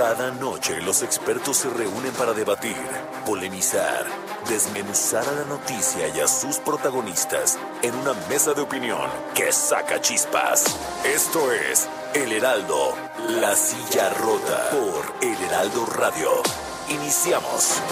[0.00, 2.74] Cada noche los expertos se reúnen para debatir,
[3.26, 4.06] polemizar,
[4.48, 10.00] desmenuzar a la noticia y a sus protagonistas en una mesa de opinión que saca
[10.00, 10.64] chispas.
[11.04, 12.94] Esto es El Heraldo,
[13.28, 16.30] la silla rota por El Heraldo Radio.
[16.88, 17.82] Iniciamos.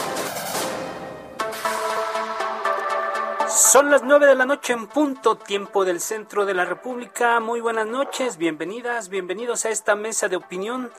[3.50, 7.38] Son las nueve de la noche en punto, tiempo del centro de la República.
[7.38, 10.90] Muy buenas noches, bienvenidas, bienvenidos a esta mesa de opinión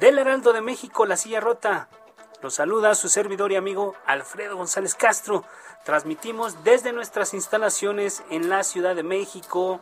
[0.00, 1.88] del Heraldo de México, La Silla Rota.
[2.42, 5.44] Los saluda su servidor y amigo Alfredo González Castro.
[5.84, 9.78] Transmitimos desde nuestras instalaciones en la Ciudad de México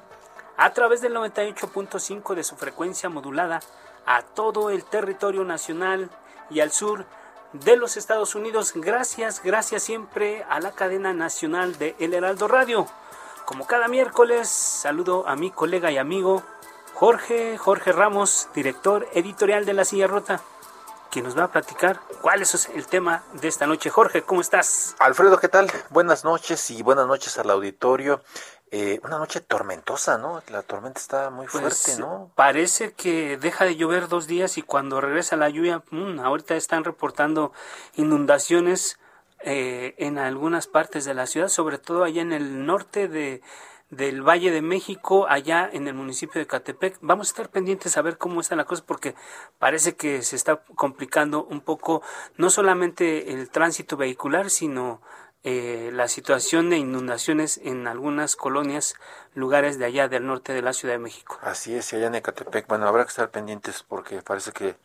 [0.56, 3.60] a través del 98.5 de su frecuencia modulada
[4.06, 6.10] a todo el territorio nacional
[6.50, 7.06] y al sur
[7.52, 8.72] de los Estados Unidos.
[8.74, 12.88] Gracias, gracias siempre a la cadena nacional de El Heraldo Radio.
[13.44, 16.42] Como cada miércoles, saludo a mi colega y amigo
[16.98, 20.40] Jorge, Jorge Ramos, director editorial de La Silla Rota,
[21.12, 23.88] quien nos va a platicar cuál es el tema de esta noche.
[23.88, 24.96] Jorge, ¿cómo estás?
[24.98, 25.70] Alfredo, ¿qué tal?
[25.90, 28.20] Buenas noches y buenas noches al auditorio.
[28.72, 30.42] Eh, una noche tormentosa, ¿no?
[30.48, 32.32] La tormenta está muy Pues, fuerte, ¿no?
[32.34, 36.82] Parece que deja de llover dos días y cuando regresa la lluvia, mm, ahorita están
[36.82, 37.52] reportando
[37.94, 38.98] inundaciones
[39.44, 43.40] eh, en algunas partes de la ciudad, sobre todo allá en el norte de,
[43.90, 46.98] del Valle de México, allá en el municipio de Catepec.
[47.00, 49.14] Vamos a estar pendientes a ver cómo está la cosa porque
[49.58, 52.02] parece que se está complicando un poco
[52.36, 55.00] no solamente el tránsito vehicular, sino
[55.44, 58.96] eh, la situación de inundaciones en algunas colonias,
[59.34, 61.38] lugares de allá del norte de la Ciudad de México.
[61.42, 62.66] Así es, y allá en Ecatepec.
[62.66, 64.76] Bueno, habrá que estar pendientes porque parece que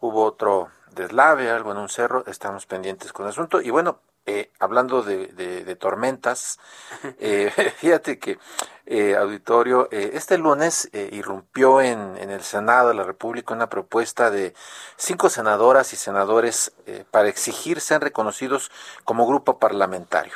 [0.00, 2.24] hubo otro deslave, algo en un cerro.
[2.26, 3.60] Estamos pendientes con el asunto.
[3.60, 6.58] Y bueno, eh, hablando de, de- de tormentas,
[7.18, 8.38] eh, fíjate que,
[8.86, 13.68] eh, auditorio, eh, este lunes eh, irrumpió en, en el Senado de la República una
[13.68, 14.54] propuesta de
[14.96, 18.70] cinco senadoras y senadores eh, para exigir sean reconocidos
[19.04, 20.34] como grupo parlamentario.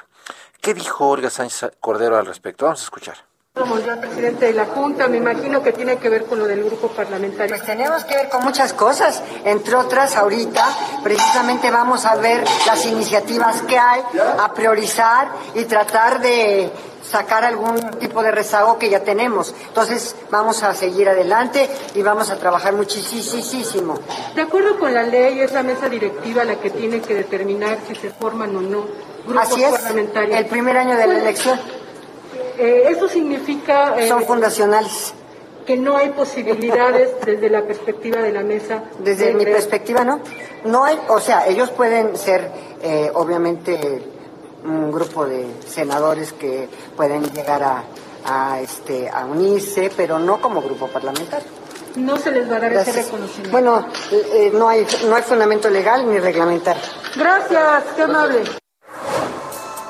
[0.61, 2.65] ¿Qué dijo Olga Sánchez Cordero al respecto?
[2.67, 3.34] Vamos a escuchar.
[3.57, 6.65] Como yo presidente de la Junta, me imagino que tiene que ver con lo del
[6.65, 7.55] grupo parlamentario.
[7.55, 10.67] Pues tenemos que ver con muchas cosas, entre otras ahorita
[11.05, 14.03] precisamente vamos a ver las iniciativas que hay,
[14.41, 16.69] a priorizar y tratar de
[17.09, 19.55] sacar algún tipo de rezago que ya tenemos.
[19.69, 24.01] Entonces vamos a seguir adelante y vamos a trabajar muchísimo.
[24.35, 27.95] De acuerdo con la ley, es la mesa directiva la que tiene que determinar si
[27.95, 28.85] se forman o no
[29.25, 30.41] grupos Así es, parlamentarios.
[30.41, 31.84] el primer año de la elección
[32.59, 35.15] Eh, eso significa eh, son fundacionales.
[35.67, 38.85] que no hay posibilidades desde la perspectiva de la mesa.
[38.99, 40.21] Desde de mi perspectiva, ¿no?
[40.65, 42.51] No hay, o sea, ellos pueden ser,
[42.83, 44.03] eh, obviamente,
[44.65, 47.85] un grupo de senadores que pueden llegar a,
[48.27, 51.49] a, este, a unirse, pero no como grupo parlamentario.
[51.97, 53.51] No se les va a dar ese reconocimiento.
[53.53, 56.83] Bueno, eh, no hay, no hay fundamento legal ni reglamentario.
[57.17, 58.43] Gracias, qué amable.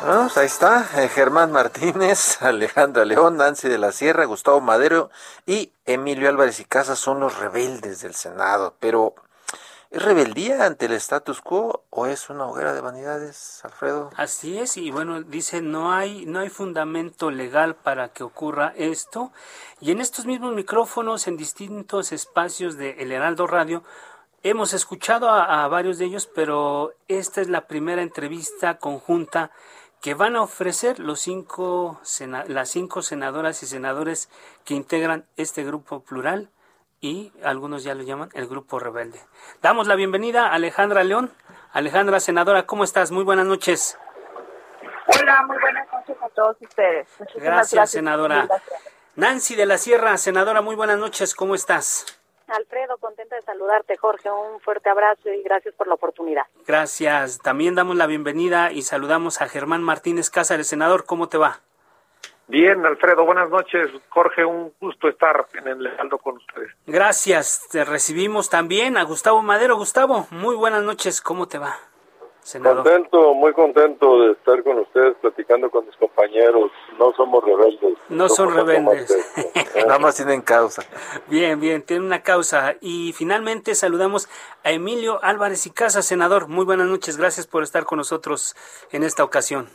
[0.06, 5.08] Ahí está, eh, Germán Martínez, Alejandra León, Nancy de la Sierra, Gustavo Madero
[5.46, 8.74] y Emilio Álvarez y Casas son los rebeldes del Senado.
[8.80, 9.14] Pero,
[9.90, 14.10] ¿es rebeldía ante el status quo o es una hoguera de vanidades, Alfredo?
[14.14, 19.32] Así es, y bueno, dice, no hay, no hay fundamento legal para que ocurra esto.
[19.80, 23.82] Y en estos mismos micrófonos, en distintos espacios de El Heraldo Radio,
[24.42, 29.50] hemos escuchado a, a varios de ellos, pero esta es la primera entrevista conjunta
[30.04, 31.98] que van a ofrecer los cinco,
[32.46, 34.28] las cinco senadoras y senadores
[34.66, 36.50] que integran este grupo plural
[37.00, 39.18] y algunos ya lo llaman el grupo rebelde.
[39.62, 41.32] Damos la bienvenida a Alejandra León.
[41.72, 43.12] Alejandra, senadora, ¿cómo estás?
[43.12, 43.98] Muy buenas noches.
[45.06, 47.08] Hola, muy buenas noches a todos ustedes.
[47.18, 48.44] Muchísimas Gracias, senadora.
[48.46, 48.82] Gracias.
[49.16, 52.04] Nancy de la Sierra, senadora, muy buenas noches, ¿cómo estás?
[52.48, 54.30] Alfredo, contenta de saludarte, Jorge.
[54.30, 56.44] Un fuerte abrazo y gracias por la oportunidad.
[56.66, 57.38] Gracias.
[57.38, 61.60] También damos la bienvenida y saludamos a Germán Martínez Cázares, senador, ¿cómo te va?
[62.46, 63.90] Bien, Alfredo, buenas noches.
[64.10, 66.70] Jorge, un gusto estar en el Heraldo con ustedes.
[66.86, 67.66] Gracias.
[67.70, 69.76] Te recibimos también a Gustavo Madero.
[69.76, 71.78] Gustavo, muy buenas noches, ¿cómo te va?
[72.52, 76.70] Contento, muy contento de estar con ustedes platicando con mis compañeros.
[76.98, 77.96] No somos rebeldes.
[78.10, 79.16] No son rebeldes.
[79.86, 80.82] Nada más tienen causa.
[81.26, 82.74] Bien, bien, tienen una causa.
[82.82, 84.28] Y finalmente saludamos
[84.62, 86.48] a Emilio Álvarez y Casa, senador.
[86.48, 87.16] Muy buenas noches.
[87.16, 88.54] Gracias por estar con nosotros
[88.92, 89.66] en esta ocasión.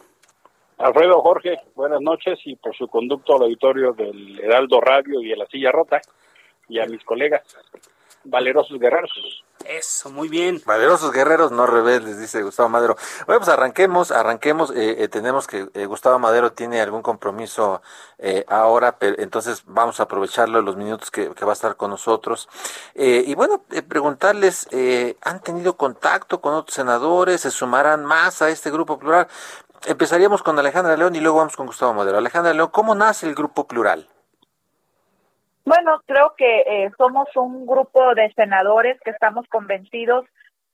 [0.77, 5.37] Alfredo Jorge, buenas noches y por su conducto al auditorio del Heraldo Radio y a
[5.37, 5.99] la Silla Rota
[6.69, 7.41] y a mis colegas
[8.29, 9.11] valerosos guerreros.
[9.65, 10.61] Eso, muy bien.
[10.65, 12.95] Valerosos guerreros, no rebeldes, dice Gustavo Madero.
[13.27, 14.71] Bueno, pues arranquemos, arranquemos.
[14.71, 17.81] Eh, eh, tenemos que eh, Gustavo Madero tiene algún compromiso
[18.47, 22.49] ahora, pero entonces vamos a aprovecharlo los minutos que, que va a estar con nosotros.
[22.95, 24.67] y bueno, preguntarles,
[25.21, 27.41] ¿han tenido contacto con otros senadores?
[27.41, 29.27] ¿Se sumarán más a este grupo plural?
[29.85, 32.17] Empezaríamos con Alejandra León y luego vamos con Gustavo Madero.
[32.17, 34.09] Alejandra León, ¿cómo nace el grupo plural?
[35.65, 40.25] Bueno, creo que eh, somos un grupo de senadores que estamos convencidos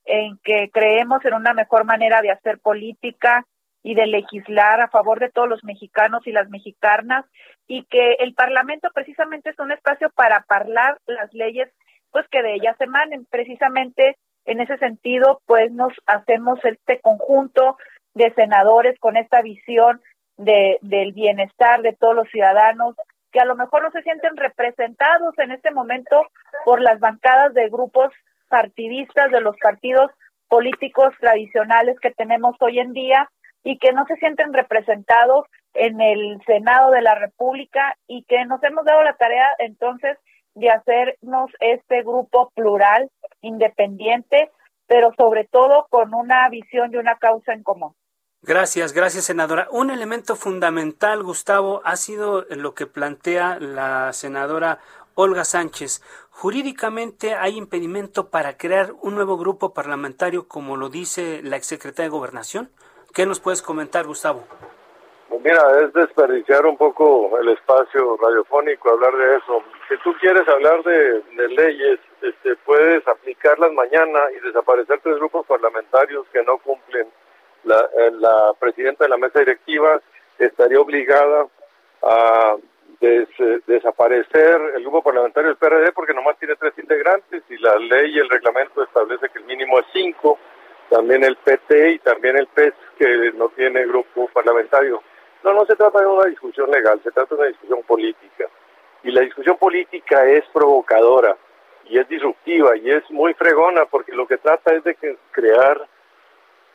[0.05, 3.45] en que creemos en una mejor manera de hacer política
[3.83, 7.25] y de legislar a favor de todos los mexicanos y las mexicanas
[7.67, 11.69] y que el Parlamento precisamente es un espacio para hablar las leyes
[12.11, 13.25] pues que de ellas emanen.
[13.29, 17.77] Precisamente en ese sentido pues nos hacemos este conjunto
[18.13, 20.01] de senadores con esta visión
[20.37, 22.95] de, del bienestar de todos los ciudadanos
[23.35, 26.25] que a lo mejor no se sienten representados en este momento
[26.63, 28.13] por las bancadas de grupos
[28.47, 30.09] partidistas de los partidos
[30.47, 33.29] políticos tradicionales que tenemos hoy en día
[33.61, 38.63] y que no se sienten representados en el Senado de la República y que nos
[38.63, 40.17] hemos dado la tarea entonces
[40.53, 43.11] de hacernos este grupo plural,
[43.41, 44.49] independiente,
[44.87, 47.93] pero sobre todo con una visión y una causa en común.
[48.47, 49.67] Gracias, gracias, senadora.
[49.71, 54.77] Un elemento fundamental, Gustavo, ha sido lo que plantea la senadora
[55.15, 56.03] Olga Sánchez.
[56.29, 62.15] Jurídicamente hay impedimento para crear un nuevo grupo parlamentario, como lo dice la exsecretaria de
[62.15, 62.69] Gobernación.
[63.15, 64.43] ¿Qué nos puedes comentar, Gustavo?
[65.27, 69.63] Pues mira, es desperdiciar un poco el espacio radiofónico hablar de eso.
[69.89, 75.47] Si tú quieres hablar de, de leyes, este, puedes aplicarlas mañana y desaparecer tres grupos
[75.47, 77.07] parlamentarios que no cumplen
[77.65, 80.01] la, eh, la presidenta de la mesa directiva
[80.39, 81.47] estaría obligada
[82.03, 82.55] a
[82.99, 88.19] desaparecer el grupo parlamentario del PRD porque nomás tiene tres integrantes y la ley y
[88.19, 90.39] el reglamento establece que el mínimo es cinco,
[90.89, 95.01] también el PT y también el PES que no tiene grupo parlamentario.
[95.43, 98.45] No, no se trata de una discusión legal, se trata de una discusión política.
[99.03, 101.37] Y la discusión política es provocadora
[101.85, 104.95] y es disruptiva y es muy fregona porque lo que trata es de
[105.31, 105.87] crear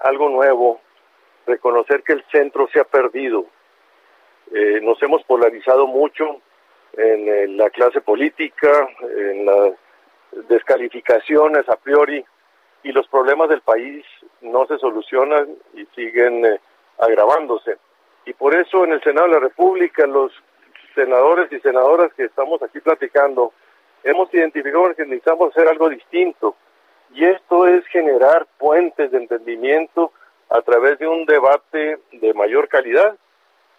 [0.00, 0.80] algo nuevo,
[1.46, 3.46] reconocer que el centro se ha perdido.
[4.52, 6.40] Eh, nos hemos polarizado mucho
[6.96, 9.72] en, la clase política, en las
[10.48, 12.24] descalificaciones a priori,
[12.82, 14.04] y los problemas del país
[14.40, 16.60] no se solucionan y siguen eh,
[16.98, 17.76] agravándose.
[18.24, 20.32] Y por eso en el Senado de la República, los
[20.94, 23.52] senadores y senadoras que estamos aquí platicando,
[24.02, 26.56] hemos identificado que necesitamos hacer algo distinto
[27.12, 30.12] y esto es generar puentes de entendimiento
[30.48, 33.16] a través de un debate de mayor calidad,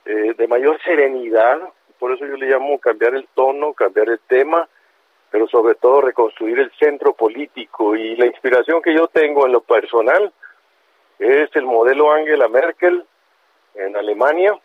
[0.06, 1.60] eh, de mayor serenidad,
[2.00, 4.68] por eso yo le llamo cambiar el tono, cambiar el tema,
[5.30, 7.95] pero sobre todo reconstruir el centro político.
[7.95, 10.33] Y la inspiración que yo tengo en lo personal
[11.19, 13.06] es el modelo Angela Merkel
[13.75, 14.60] en Alemania,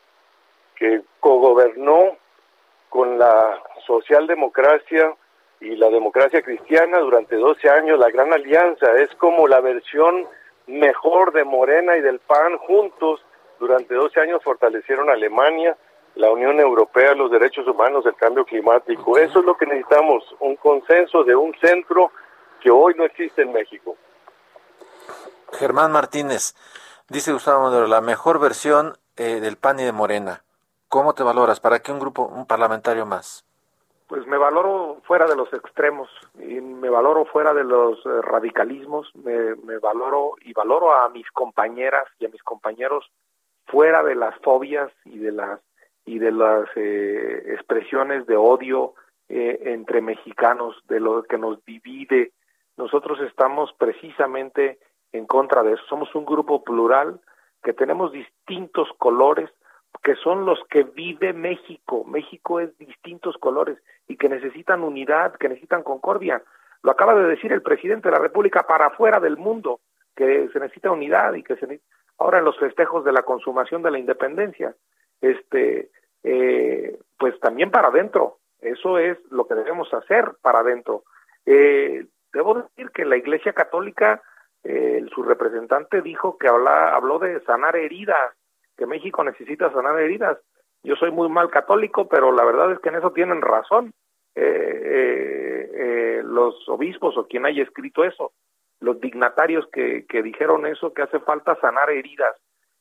[0.77, 2.17] que cogobernó
[2.89, 5.15] con la socialdemocracia
[5.61, 10.27] y la democracia cristiana durante 12 años, la Gran Alianza, es como la versión
[10.67, 13.25] mejor de Morena y del PAN juntos
[13.59, 15.77] durante 12 años fortalecieron a Alemania,
[16.15, 19.19] la Unión Europea, los derechos humanos, el cambio climático.
[19.19, 22.11] Eso es lo que necesitamos, un consenso de un centro
[22.61, 23.97] que hoy no existe en México.
[25.53, 26.55] Germán Martínez,
[27.09, 30.43] dice Gustavo Madero, la mejor versión eh, del PAN y de Morena.
[30.89, 31.61] ¿Cómo te valoras?
[31.61, 33.46] ¿Para qué un grupo, un parlamentario más?
[34.07, 36.09] Pues me valoro fuera de los extremos
[36.39, 41.29] y me valoro fuera de los eh, radicalismos, me, me, valoro y valoro a mis
[41.33, 43.11] compañeras y a mis compañeros
[43.67, 45.61] fuera de las fobias y de las
[46.07, 48.95] y de las eh, expresiones de odio
[49.29, 52.33] eh, entre mexicanos, de lo que nos divide.
[52.77, 54.79] Nosotros estamos precisamente
[55.13, 55.83] en contra de eso.
[55.89, 57.21] Somos un grupo plural
[57.65, 59.51] que tenemos distintos colores,
[60.07, 62.05] que son los que vive México.
[62.05, 66.45] México es distintos colores y que necesitan unidad, que necesitan concordia.
[66.85, 69.81] Lo acaba de decir el presidente de la República para afuera del mundo,
[70.15, 71.81] que se necesita unidad y que se
[72.19, 74.77] ahora en los festejos de la consumación de la independencia,
[75.21, 75.91] este,
[76.23, 78.39] eh, pues también para adentro.
[78.61, 81.03] Eso es lo que debemos hacer para adentro.
[81.47, 84.23] Eh, debo decir que la Iglesia Católica
[84.63, 88.37] eh, su representante dijo que habla, habló de sanar heridas,
[88.77, 90.39] que México necesita sanar heridas.
[90.83, 93.93] Yo soy muy mal católico, pero la verdad es que en eso tienen razón
[94.35, 98.33] eh, los obispos o quien haya escrito eso,
[98.81, 102.37] los dignatarios que, que dijeron eso, que hace falta sanar heridas.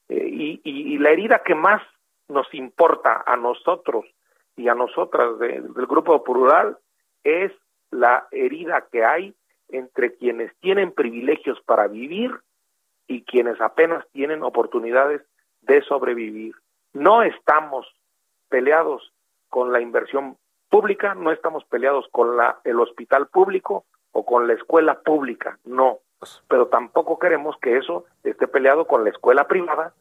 [0.10, 1.82] y, y, la herida que más
[2.28, 4.06] nos importa a nosotros
[4.56, 6.78] y a nosotras del grupo plural
[7.24, 7.52] es
[7.92, 9.34] la herida que hay
[9.70, 12.32] entre quienes tienen privilegios para vivir
[13.08, 15.22] y quienes apenas tienen oportunidades
[15.66, 16.56] de sobrevivir.
[16.94, 17.88] No estamos
[18.50, 19.12] peleados
[19.50, 20.38] con la inversión
[20.70, 26.00] pública, no estamos peleados con la, el hospital público o con la escuela pública, no.
[26.48, 29.94] Pero tampoco queremos que eso esté peleado con la escuela privada,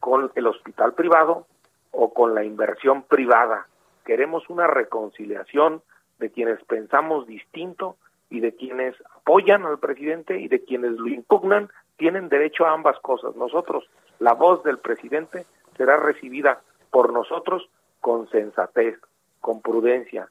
[0.00, 1.46] con el hospital privado
[1.90, 3.66] o con la inversión privada.
[4.04, 5.82] Queremos una reconciliación
[6.18, 7.96] de quienes pensamos distinto
[8.30, 12.98] y de quienes apoyan al presidente y de quienes lo impugnan, tienen derecho a ambas
[13.00, 13.34] cosas.
[13.36, 15.46] Nosotros, la voz del presidente
[15.76, 16.60] será recibida
[16.90, 17.68] por nosotros
[18.00, 18.98] con sensatez,
[19.40, 20.28] con prudencia,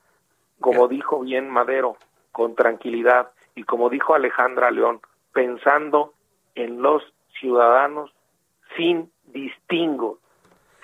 [0.59, 1.97] como dijo bien Madero,
[2.31, 5.01] con tranquilidad y como dijo Alejandra León,
[5.33, 6.13] pensando
[6.55, 7.03] en los
[7.39, 8.11] ciudadanos
[8.75, 10.19] sin distingo,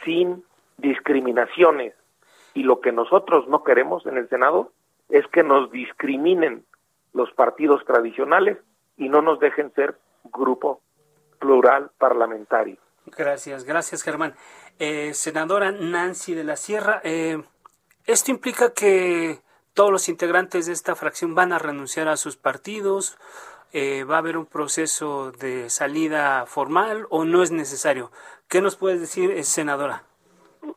[0.03, 0.43] sin
[0.77, 1.93] discriminaciones.
[2.53, 4.72] Y lo que nosotros no queremos en el Senado
[5.10, 6.65] es que nos discriminen
[7.13, 8.57] los partidos tradicionales
[8.98, 10.81] y no nos dejen ser grupo
[11.39, 12.77] plural parlamentario.
[13.05, 14.36] Gracias, gracias Germán.
[14.79, 17.43] Eh, senadora Nancy de la Sierra, eh,
[18.05, 19.39] ¿esto implica que
[19.74, 23.17] todos los integrantes de esta fracción van a renunciar a sus partidos?
[23.72, 28.12] Eh, ¿Va a haber un proceso de salida formal o no es necesario?
[28.48, 30.03] ¿Qué nos puedes decir, senadora?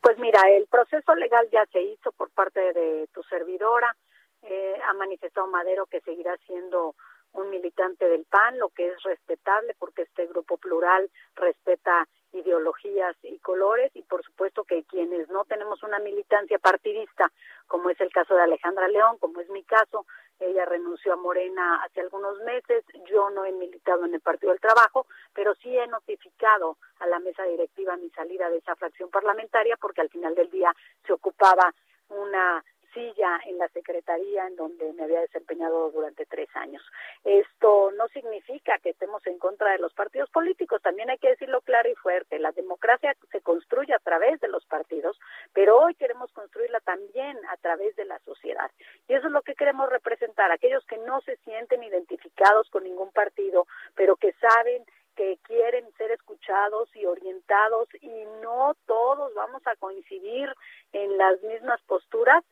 [0.01, 3.95] Pues mira, el proceso legal ya se hizo por parte de tu servidora.
[4.43, 6.95] Eh, ha manifestado Madero que seguirá siendo
[7.35, 13.39] un militante del PAN, lo que es respetable porque este grupo plural respeta ideologías y
[13.39, 17.31] colores y por supuesto que quienes no tenemos una militancia partidista,
[17.67, 20.07] como es el caso de Alejandra León, como es mi caso,
[20.39, 24.61] ella renunció a Morena hace algunos meses, yo no he militado en el Partido del
[24.61, 29.77] Trabajo, pero sí he notificado a la mesa directiva mi salida de esa fracción parlamentaria
[29.77, 30.75] porque al final del día
[31.07, 31.73] se ocupaba
[32.09, 32.63] una
[32.97, 36.83] silla en la Secretaría en donde me había desempeñado durante tres años.
[37.25, 41.61] Esto no significa que estemos en contra de los partidos políticos, también hay que decirlo
[41.61, 42.39] claro y fuerte.
[42.39, 45.21] La democracia se construye a través de los partidos,
[45.53, 48.71] pero hoy queremos construirla también a través de la sociedad.
[49.09, 53.13] Y eso es lo que queremos representar, aquellos que no se sienten identificados con ningún
[53.13, 54.85] partido, pero que saben
[55.17, 60.53] que quieren ser escuchados y orientados y no todos vamos a coincidir
[60.93, 62.45] en las mismas posturas,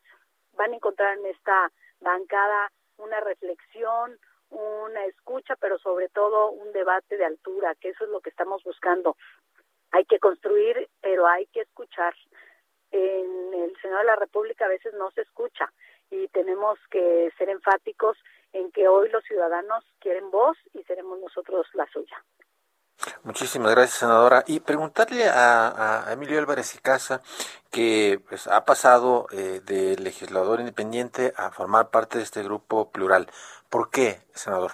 [0.55, 4.17] van a encontrar en esta bancada una reflexión,
[4.49, 8.63] una escucha, pero sobre todo un debate de altura, que eso es lo que estamos
[8.63, 9.17] buscando.
[9.91, 12.13] Hay que construir, pero hay que escuchar.
[12.91, 15.71] En el Senado de la República a veces no se escucha
[16.09, 18.17] y tenemos que ser enfáticos
[18.53, 22.23] en que hoy los ciudadanos quieren voz y seremos nosotros la suya.
[23.23, 24.43] Muchísimas gracias, senadora.
[24.47, 27.21] Y preguntarle a, Emilio Álvarez y Casa,
[27.71, 33.27] que pues, ha pasado eh, de legislador independiente a formar parte de este grupo plural.
[33.69, 34.71] ¿Por qué, senador?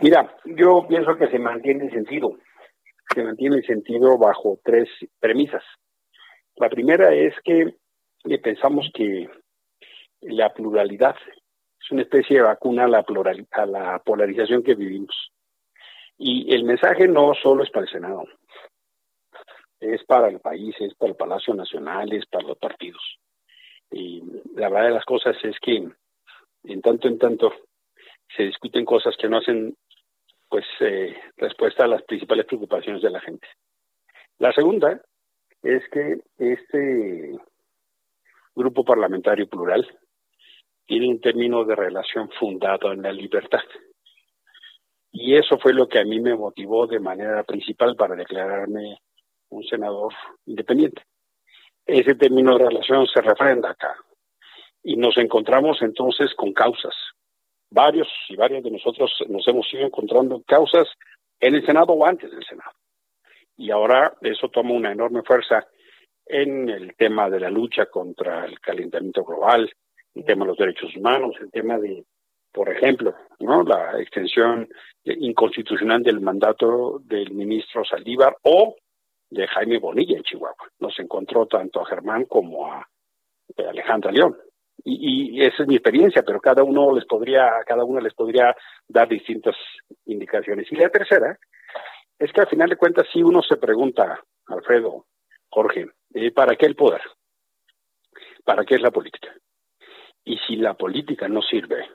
[0.00, 2.36] Mira, yo pienso que se mantiene el sentido.
[3.14, 4.88] Se mantiene el sentido bajo tres
[5.20, 5.62] premisas.
[6.56, 7.74] La primera es que
[8.24, 9.28] eh, pensamos que
[10.22, 11.16] la pluralidad
[11.80, 13.04] es una especie de vacuna a la,
[13.52, 15.31] a la polarización que vivimos
[16.24, 18.24] y el mensaje no solo es para el Senado,
[19.80, 23.02] es para el país, es para el Palacio Nacional, es para los partidos.
[23.90, 24.22] Y
[24.54, 25.88] la verdad de las cosas es que
[26.64, 27.52] en tanto en tanto
[28.36, 29.76] se discuten cosas que no hacen
[30.48, 33.48] pues eh, respuesta a las principales preocupaciones de la gente.
[34.38, 35.02] La segunda
[35.60, 37.36] es que este
[38.54, 39.98] grupo parlamentario plural
[40.86, 43.64] tiene un término de relación fundado en la libertad.
[45.12, 48.98] Y eso fue lo que a mí me motivó de manera principal para declararme
[49.50, 50.12] un senador
[50.46, 51.02] independiente.
[51.84, 53.94] Ese término de relación se refrenda acá.
[54.82, 56.94] Y nos encontramos entonces con causas.
[57.70, 60.88] Varios y varios de nosotros nos hemos ido encontrando causas
[61.38, 62.72] en el Senado o antes del Senado.
[63.56, 65.66] Y ahora eso toma una enorme fuerza
[66.26, 69.70] en el tema de la lucha contra el calentamiento global,
[70.14, 72.04] el tema de los derechos humanos, el tema de
[72.52, 73.62] por ejemplo, ¿no?
[73.62, 74.68] la extensión
[75.04, 78.76] inconstitucional del mandato del ministro Saldívar o
[79.30, 80.68] de Jaime Bonilla en Chihuahua.
[80.78, 82.86] Nos encontró tanto a Germán como a
[83.56, 84.36] Alejandra León.
[84.84, 88.54] Y, y, esa es mi experiencia, pero cada uno les podría, cada uno les podría
[88.88, 89.56] dar distintas
[90.06, 90.70] indicaciones.
[90.70, 91.38] Y la tercera
[92.18, 95.06] es que al final de cuentas, si uno se pregunta, Alfredo,
[95.48, 97.02] Jorge, eh, ¿para qué el poder?
[98.44, 99.32] ¿Para qué es la política?
[100.24, 101.88] Y si la política no sirve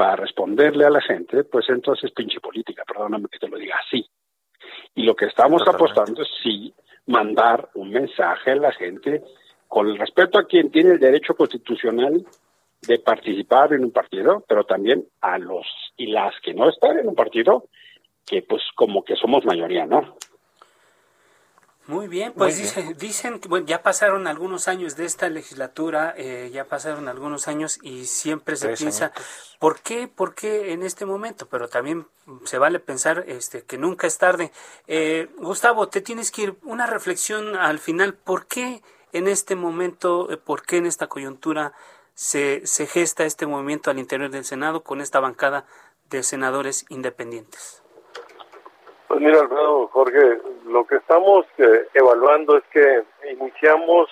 [0.00, 4.02] para responderle a la gente, pues entonces pinche política, perdóname que te lo diga así.
[4.94, 6.72] Y lo que estamos apostando es sí
[7.04, 9.22] mandar un mensaje a la gente
[9.68, 12.24] con el respeto a quien tiene el derecho constitucional
[12.80, 15.66] de participar en un partido, pero también a los
[15.98, 17.64] y las que no están en un partido,
[18.24, 20.16] que pues como que somos mayoría, ¿no?
[21.86, 26.66] Muy bien, pues dicen que bueno, ya pasaron algunos años de esta legislatura, eh, ya
[26.66, 29.12] pasaron algunos años y siempre se piensa,
[29.58, 30.06] ¿por qué?
[30.06, 31.48] ¿Por qué en este momento?
[31.48, 32.06] Pero también
[32.44, 34.52] se vale pensar este, que nunca es tarde.
[34.86, 38.82] Eh, Gustavo, te tienes que ir una reflexión al final, ¿por qué
[39.12, 41.72] en este momento, eh, por qué en esta coyuntura
[42.14, 45.66] se, se gesta este movimiento al interior del Senado con esta bancada
[46.08, 47.82] de senadores independientes?
[49.10, 54.08] Pues mira, Alfredo, Jorge, lo que estamos eh, evaluando es que iniciamos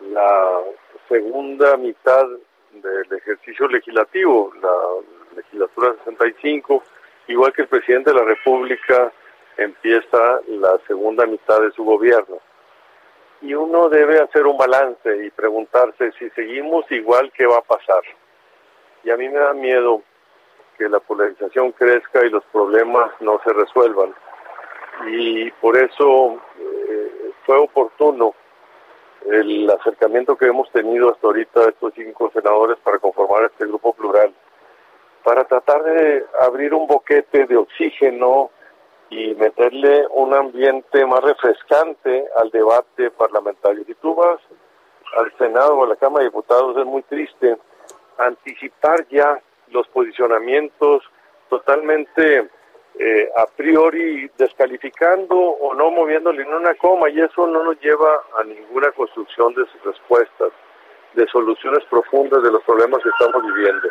[0.00, 0.60] la
[1.08, 2.26] segunda mitad
[2.72, 6.82] del ejercicio legislativo, la legislatura 65,
[7.28, 9.10] igual que el presidente de la República
[9.56, 12.36] empieza la segunda mitad de su gobierno.
[13.40, 18.02] Y uno debe hacer un balance y preguntarse si seguimos igual, ¿qué va a pasar?
[19.04, 20.02] Y a mí me da miedo
[20.82, 24.12] que la polarización crezca y los problemas no se resuelvan.
[25.06, 28.34] Y por eso eh, fue oportuno
[29.26, 34.34] el acercamiento que hemos tenido hasta ahorita estos cinco senadores para conformar este grupo plural,
[35.22, 38.50] para tratar de abrir un boquete de oxígeno
[39.08, 43.84] y meterle un ambiente más refrescante al debate parlamentario.
[43.84, 44.40] Si tú vas
[45.16, 47.56] al Senado o a la Cámara de Diputados es muy triste
[48.18, 49.40] anticipar ya
[49.72, 51.02] los posicionamientos
[51.48, 52.48] totalmente
[52.98, 58.22] eh, a priori descalificando o no moviéndole en una coma y eso no nos lleva
[58.38, 60.52] a ninguna construcción de sus respuestas,
[61.14, 63.88] de soluciones profundas de los problemas que estamos viviendo.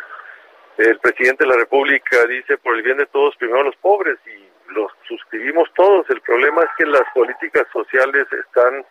[0.78, 4.72] El presidente de la República dice por el bien de todos, primero los pobres y
[4.72, 6.08] los suscribimos todos.
[6.08, 8.84] El problema es que las políticas sociales están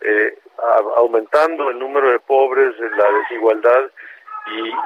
[0.00, 0.38] eh,
[0.96, 3.90] aumentando el número de pobres, la desigualdad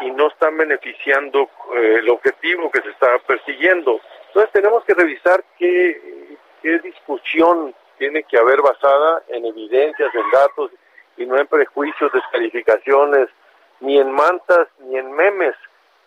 [0.03, 4.01] y, no están beneficiando eh, el objetivo que se está persiguiendo.
[4.29, 10.71] Entonces tenemos que revisar qué, qué discusión tiene que haber basada en evidencias, en datos
[11.17, 13.29] y no en prejuicios, descalificaciones,
[13.81, 15.55] ni en mantas, ni en memes,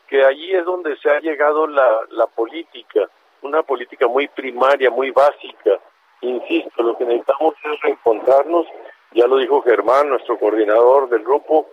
[0.07, 3.09] que allí es donde se ha llegado la, la política,
[3.41, 5.79] una política muy primaria, muy básica.
[6.21, 8.65] Insisto, lo que necesitamos es reencontrarnos,
[9.11, 11.69] ya lo dijo Germán, nuestro coordinador del grupo,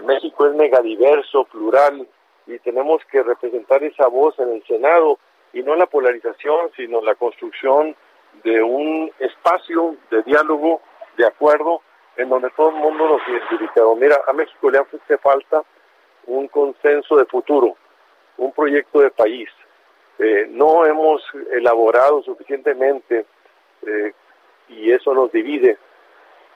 [0.00, 2.06] México es megadiverso, plural,
[2.46, 5.18] y tenemos que representar esa voz en el Senado,
[5.52, 7.94] y no la polarización, sino la construcción
[8.42, 10.80] de un espacio de diálogo,
[11.16, 11.80] de acuerdo,
[12.16, 13.82] en donde todo el mundo nos identifica.
[13.96, 15.62] Mira, a México le hace falta
[16.26, 17.76] un consenso de futuro,
[18.38, 19.48] un proyecto de país.
[20.18, 23.26] Eh, no hemos elaborado suficientemente
[23.86, 24.12] eh,
[24.68, 25.78] y eso nos divide.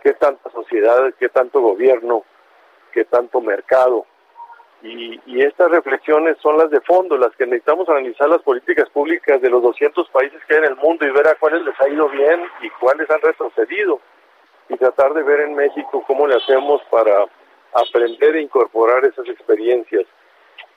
[0.02, 2.24] ¿Qué tanta sociedad, qué tanto gobierno,
[2.92, 4.06] qué tanto mercado.
[4.82, 9.50] Y, estas reflexiones son las de fondo, las que necesitamos analizar las políticas públicas de
[9.50, 12.08] los 200 países que hay en el mundo y ver a cuáles les ha ido
[12.08, 14.00] bien y cuáles han retrocedido.
[14.68, 17.24] Y tratar de ver en México cómo le hacemos para
[17.72, 20.04] aprender e incorporar esas experiencias,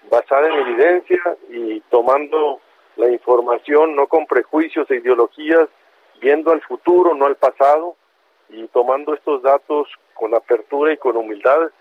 [0.10, 2.60] basada en evidencia y tomando
[2.96, 5.68] la información no con prejuicios e ideologías,
[6.20, 7.96] viendo al futuro, no al pasado,
[8.50, 11.72] y tomando estos datos con apertura y con humildad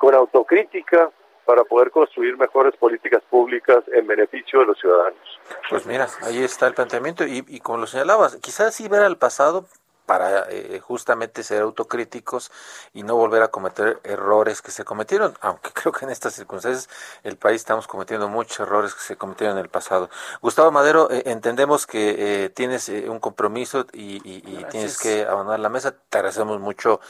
[0.00, 1.10] con autocrítica
[1.44, 5.40] para poder construir mejores políticas públicas en beneficio de los ciudadanos.
[5.68, 9.66] Pues mira, ahí está el planteamiento y, como lo señalabas, quizás sí ver al pasado
[10.06, 12.50] para eh, justamente ser autocríticos
[12.94, 16.88] y no volver a cometer errores que se cometieron, aunque creo que en estas circunstancias
[17.22, 20.08] el país estamos cometiendo muchos errores que se cometieron en el pasado.
[20.40, 25.68] Gustavo Madero, eh, entendemos que eh, tienes un compromiso y, y tienes que abandonar la
[25.68, 25.94] mesa.
[26.08, 27.00] Te agradecemos mucho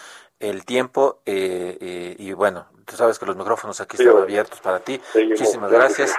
[0.41, 5.01] el tiempo y bueno, Tú sabes que los micrófonos aquí están abiertos para ti.
[5.15, 6.13] Muchísimas gracias.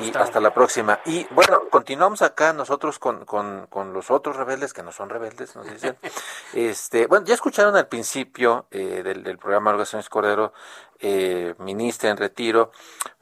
[0.00, 1.00] y, hasta la próxima.
[1.04, 5.54] Y bueno, continuamos acá nosotros con, con, con, los otros rebeldes, que no son rebeldes,
[5.54, 5.98] nos dicen.
[6.54, 10.54] este, bueno, ya escucharon al principio eh, del, del, programa Organizaciones Cordero,
[11.00, 12.72] eh, ministra en retiro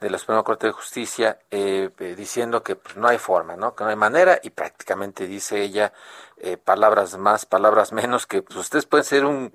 [0.01, 3.75] de la Suprema Corte de Justicia, eh, eh, diciendo que pues, no hay forma, ¿no?
[3.75, 5.93] que no hay manera, y prácticamente dice ella
[6.65, 9.53] palabras más, palabras menos, que pues, ustedes pueden ser un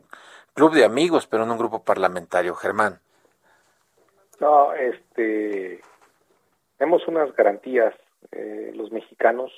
[0.58, 2.56] club de amigos, pero no un grupo parlamentario.
[2.56, 3.00] Germán.
[4.39, 5.82] No, este,
[6.78, 7.93] tenemos unas garantías,
[8.32, 9.52] eh, los mexicanos,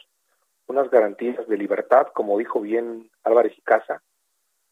[0.67, 4.01] unas garantías de libertad, como dijo bien Álvarez y Casa,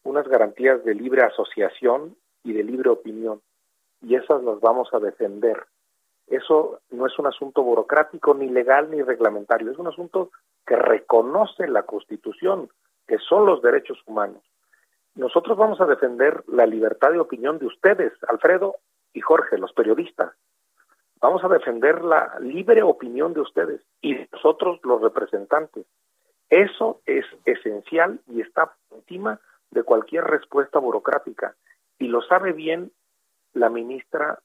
[0.04, 2.14] unas garantías de libre asociación
[2.44, 3.40] y de libre opinión,
[4.02, 5.64] y esas las vamos a defender.
[6.26, 10.30] Eso no es un asunto burocrático, ni legal, ni reglamentario, es un asunto
[10.66, 12.68] que reconoce la Constitución,
[13.06, 14.42] que son los derechos humanos.
[15.18, 18.76] Nosotros vamos a defender la libertad de opinión de ustedes, Alfredo
[19.12, 20.32] y Jorge, los periodistas.
[21.20, 25.86] Vamos a defender la libre opinión de ustedes y nosotros los representantes.
[26.48, 29.40] Eso es esencial y está encima
[29.72, 31.56] de cualquier respuesta burocrática.
[31.98, 32.92] Y lo sabe bien
[33.54, 34.38] la ministra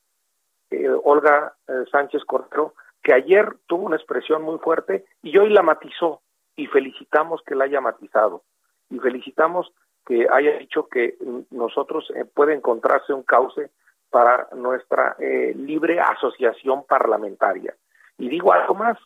[0.72, 5.62] eh, Olga eh, Sánchez Cordero, que ayer tuvo una expresión muy fuerte y hoy la
[5.62, 6.24] matizó
[6.56, 8.42] y felicitamos que la haya matizado
[8.90, 9.72] y felicitamos
[10.06, 11.18] que haya dicho que
[11.52, 13.70] nosotros eh, puede encontrarse un cauce
[14.10, 17.76] para nuestra eh, libre asociación parlamentaria.
[18.18, 18.98] Y digo algo más,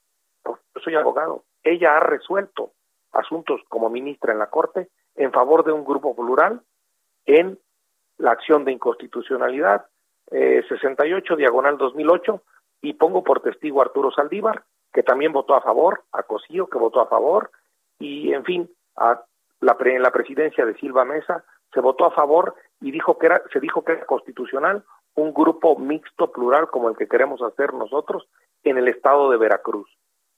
[0.43, 2.71] porque yo soy abogado, ella ha resuelto
[3.13, 6.62] asuntos como ministra en la Corte en favor de un grupo plural
[7.25, 7.57] en
[8.17, 9.86] la acción de inconstitucionalidad
[10.31, 12.41] eh, 68 diagonal 2008
[12.81, 16.77] y pongo por testigo a Arturo Saldívar, que también votó a favor, a Cosío, que
[16.77, 17.51] votó a favor,
[17.99, 19.23] y en fin, a
[19.61, 21.43] la en la presidencia de Silva Mesa
[21.73, 24.83] se votó a favor y dijo que era, se dijo que era constitucional
[25.15, 28.27] un grupo mixto plural como el que queremos hacer nosotros
[28.63, 29.89] en el estado de Veracruz.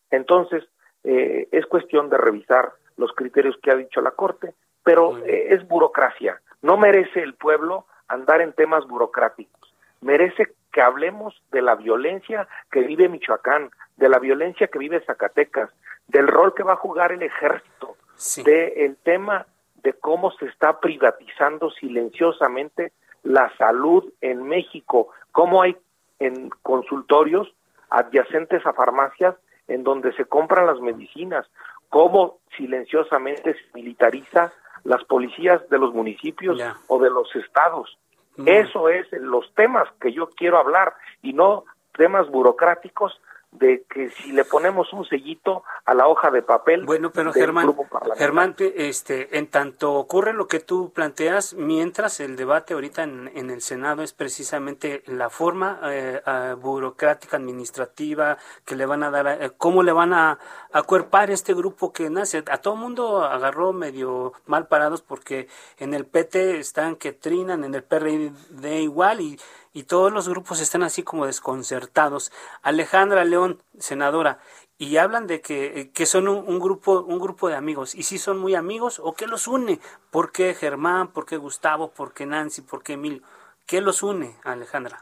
[0.09, 0.63] Entonces,
[1.03, 4.53] eh, es cuestión de revisar los criterios que ha dicho la Corte,
[4.83, 6.41] pero eh, es burocracia.
[6.61, 9.73] No merece el pueblo andar en temas burocráticos.
[10.01, 15.69] Merece que hablemos de la violencia que vive Michoacán, de la violencia que vive Zacatecas,
[16.07, 17.95] del rol que va a jugar el ejército,
[18.43, 19.45] del tema
[19.83, 22.91] de cómo se está privatizando silenciosamente
[23.23, 25.77] la salud en México, cómo hay
[26.19, 27.53] en consultorios
[27.89, 29.35] adyacentes a farmacias
[29.67, 31.45] en donde se compran las medicinas,
[31.89, 34.51] cómo silenciosamente se militariza
[34.83, 37.97] las policías de los municipios o de los estados.
[38.37, 38.47] Mm.
[38.47, 43.19] Eso es los temas que yo quiero hablar y no temas burocráticos
[43.51, 46.85] de que si le ponemos un sellito a la hoja de papel.
[46.85, 47.75] Bueno, pero Germán,
[48.15, 53.49] Germán, este, en tanto ocurre lo que tú planteas, mientras el debate ahorita en, en
[53.49, 56.21] el Senado es precisamente la forma eh,
[56.61, 60.37] burocrática, administrativa que le van a dar, eh, cómo le van a
[60.71, 62.43] acuerpar este grupo que nace.
[62.51, 67.73] A todo mundo agarró medio mal parados porque en el PT están que trinan, en
[67.73, 69.39] el PRD igual y
[69.73, 72.31] y todos los grupos están así como desconcertados.
[72.61, 74.39] Alejandra León, senadora,
[74.79, 77.93] y hablan de que, que son un, grupo un grupo de amigos.
[77.93, 79.79] Y si son muy amigos o qué los une
[80.09, 83.21] por qué Germán por qué Gustavo por qué Nancy por qué Emilio
[83.67, 84.97] qué los une Alejandra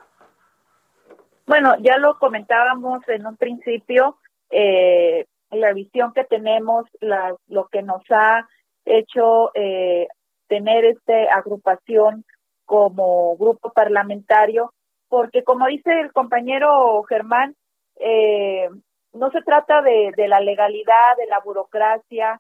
[1.46, 4.18] bueno ya lo comentábamos en un principio
[4.50, 8.48] eh, la visión que tenemos la, lo que nos ha
[8.84, 10.08] hecho eh,
[10.48, 12.26] tener esta agrupación
[12.68, 14.74] como grupo parlamentario,
[15.08, 17.56] porque como dice el compañero Germán,
[17.96, 18.70] eh,
[19.14, 22.40] no se trata de, la legalidad, de la burocracia,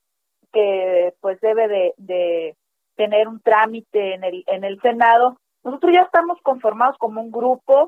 [0.52, 2.56] que pues debe de, de
[2.96, 5.38] tener un trámite en el, en el Senado.
[5.64, 7.88] Nosotros ya estamos conformados como un grupo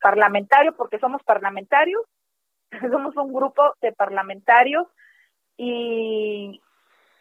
[0.00, 2.02] parlamentario, porque somos parlamentarios,
[2.90, 4.86] somos un grupo de parlamentarios
[5.56, 6.62] y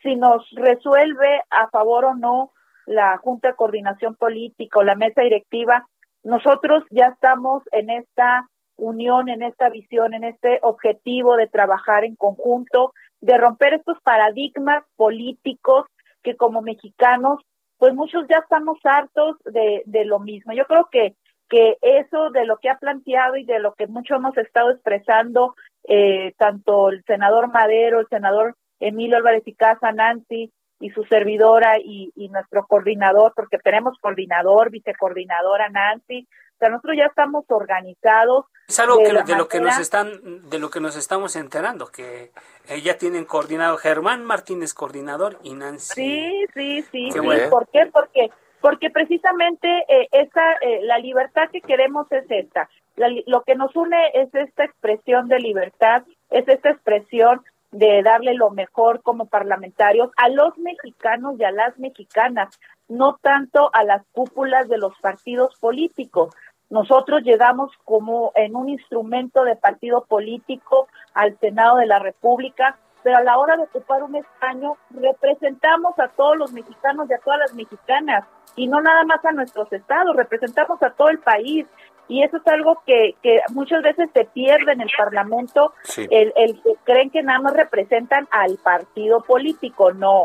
[0.03, 2.52] si nos resuelve a favor o no
[2.86, 5.88] la Junta de Coordinación Política o la mesa directiva,
[6.24, 12.15] nosotros ya estamos en esta unión, en esta visión, en este objetivo de trabajar en
[12.15, 15.86] conjunto, de romper estos paradigmas políticos
[16.24, 17.39] que como mexicanos,
[17.78, 20.54] pues muchos ya estamos hartos de, de lo mismo.
[20.54, 21.15] Yo creo que,
[21.50, 25.56] que eso de lo que ha planteado y de lo que mucho hemos estado expresando,
[25.88, 30.52] eh, tanto el senador Madero, el senador Emilio Álvarez y Casa, Nancy,
[30.84, 37.06] y su servidora y, nuestro coordinador, porque tenemos coordinador, vicecoordinadora Nancy, o sea, nosotros ya
[37.06, 38.46] estamos organizados.
[38.67, 41.88] Es algo de, que, de lo que nos están, de lo que nos estamos enterando,
[41.88, 42.32] que
[42.84, 45.93] ya tienen coordinado Germán Martínez coordinador y Nancy.
[45.93, 47.10] Sí, sí, sí.
[47.50, 47.89] ¿Por qué?
[47.91, 48.30] Porque
[48.63, 52.69] porque precisamente eh, esa eh, la libertad que queremos es esta.
[53.26, 57.41] lo que nos une es esta expresión de libertad, es esta expresión
[57.73, 62.57] de darle lo mejor como parlamentarios a los mexicanos y a las mexicanas,
[62.88, 66.33] no tanto a las cúpulas de los partidos políticos.
[66.69, 73.17] Nosotros llegamos como en un instrumento de partido político al Senado de la República, pero
[73.17, 77.39] a la hora de ocupar un escaño representamos a todos los mexicanos y a todas
[77.39, 78.23] las mexicanas
[78.55, 81.65] y no nada más a nuestros estados, representamos a todo el país
[82.07, 86.61] Y eso es algo que, que muchas veces se pierde en el Parlamento, el, el
[86.61, 89.93] que creen que nada más representan al partido político.
[89.93, 90.23] No,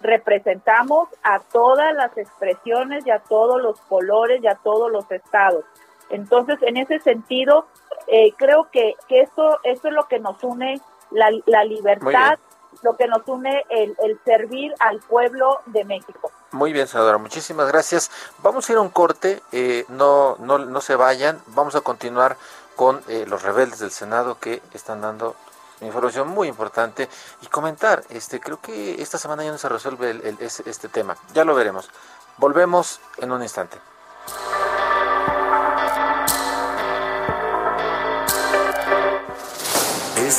[0.00, 5.64] representamos a todas las expresiones y a todos los colores y a todos los estados.
[6.10, 7.66] Entonces, en ese sentido,
[8.08, 10.80] eh, creo que, que esto, esto es lo que nos une,
[11.12, 12.38] la, la libertad,
[12.82, 16.32] lo que nos une el, el servir al pueblo de México.
[16.52, 18.10] Muy bien, senadora, muchísimas gracias.
[18.42, 22.36] Vamos a ir a un corte, eh, no, no, no se vayan, vamos a continuar
[22.74, 25.36] con eh, los rebeldes del Senado que están dando
[25.80, 27.08] información muy importante
[27.40, 31.44] y comentar, este creo que esta semana ya no se resuelve el, este tema, ya
[31.44, 31.88] lo veremos.
[32.36, 33.78] Volvemos en un instante.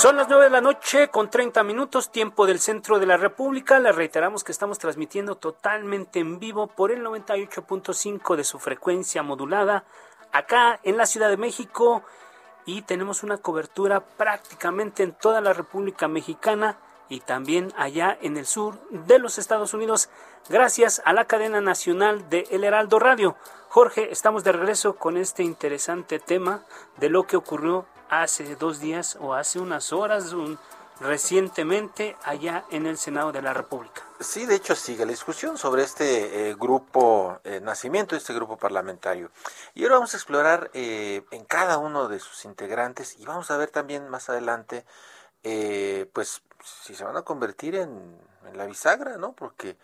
[0.00, 3.80] Son las 9 de la noche con 30 minutos, tiempo del centro de la República.
[3.80, 9.82] Le reiteramos que estamos transmitiendo totalmente en vivo por el 98.5 de su frecuencia modulada
[10.30, 12.04] acá en la Ciudad de México
[12.64, 18.46] y tenemos una cobertura prácticamente en toda la República Mexicana y también allá en el
[18.46, 20.10] sur de los Estados Unidos
[20.48, 23.34] gracias a la cadena nacional de El Heraldo Radio.
[23.68, 26.62] Jorge, estamos de regreso con este interesante tema
[26.98, 30.34] de lo que ocurrió hace dos días o hace unas horas
[31.00, 34.02] recientemente allá en el Senado de la República.
[34.20, 39.30] Sí, de hecho sigue la discusión sobre este eh, grupo, eh, nacimiento este grupo parlamentario.
[39.74, 43.56] Y ahora vamos a explorar eh, en cada uno de sus integrantes y vamos a
[43.56, 44.84] ver también más adelante,
[46.12, 46.42] pues,
[46.84, 49.32] si se van a convertir en, en la bisagra, ¿no?
[49.32, 49.76] Porque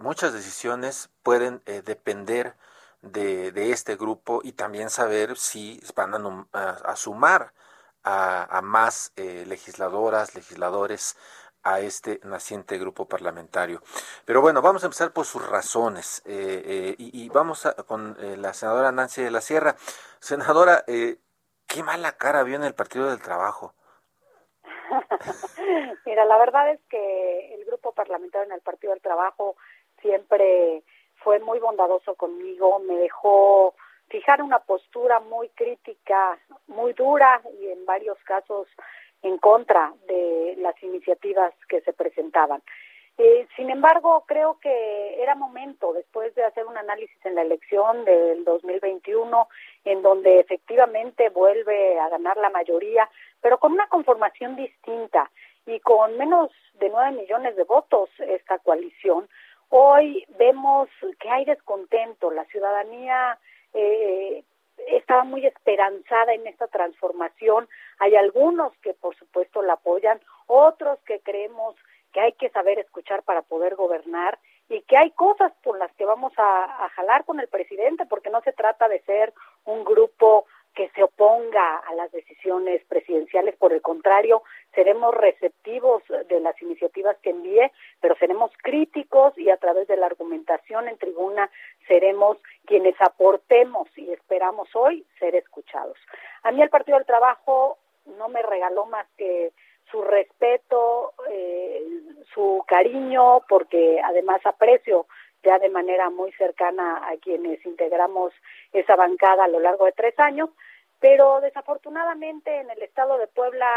[0.00, 2.54] muchas decisiones pueden depender
[3.02, 6.14] de, este grupo y también saber si van
[6.52, 7.52] a, sumar
[8.04, 11.16] a, más eh, legisladoras, legisladores
[11.62, 13.82] a este naciente grupo parlamentario.
[14.24, 18.92] Pero bueno, vamos a empezar por sus razones eh, eh, y, vamos con la senadora
[18.92, 19.76] Nancy de la Sierra.
[20.20, 23.74] Senadora, qué mala cara vio en el Partido del Trabajo.
[26.06, 29.56] Mira, la verdad es que el grupo parlamentario en el Partido del Trabajo
[30.00, 30.82] siempre
[31.22, 33.74] fue muy bondadoso conmigo, me dejó
[34.08, 38.66] fijar una postura muy crítica, muy dura y en varios casos
[39.22, 42.62] en contra de las iniciativas que se presentaban.
[43.18, 48.04] Eh, sin embargo, creo que era momento, después de hacer un análisis en la elección
[48.06, 49.46] del 2021,
[49.84, 53.10] en donde efectivamente vuelve a ganar la mayoría,
[53.42, 55.30] pero con una conformación distinta
[55.66, 59.28] y con menos de nueve millones de votos esta coalición,
[59.72, 60.88] Hoy vemos
[61.20, 63.38] que hay descontento, la ciudadanía
[63.72, 64.42] eh,
[64.88, 67.68] estaba muy esperanzada en esta transformación.
[68.00, 71.76] Hay algunos que por supuesto la apoyan, otros que creemos
[72.12, 76.04] que hay que saber escuchar para poder gobernar y que hay cosas por las que
[76.04, 79.32] vamos a, a jalar con el presidente, porque no se trata de ser
[79.64, 83.56] un grupo que se oponga a las decisiones presidenciales.
[83.56, 84.42] Por el contrario,
[84.74, 90.06] seremos receptivos de las iniciativas que envíe, pero seremos críticos y a través de la
[90.06, 91.50] argumentación en tribuna
[91.88, 95.98] seremos quienes aportemos y esperamos hoy ser escuchados.
[96.42, 97.78] A mí el Partido del Trabajo
[98.18, 99.52] no me regaló más que
[99.90, 101.82] su respeto, eh,
[102.32, 105.06] su cariño, porque además aprecio
[105.42, 108.32] ya de manera muy cercana a quienes integramos
[108.72, 110.50] esa bancada a lo largo de tres años,
[111.00, 113.68] pero desafortunadamente en el estado de Puebla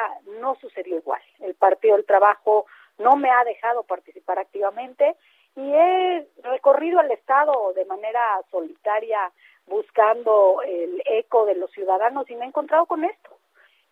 [0.41, 1.21] no sucedió igual.
[1.39, 2.65] El Partido del Trabajo
[2.97, 5.15] no me ha dejado participar activamente
[5.55, 8.21] y he recorrido el estado de manera
[8.51, 9.31] solitaria
[9.67, 13.29] buscando el eco de los ciudadanos y me he encontrado con esto.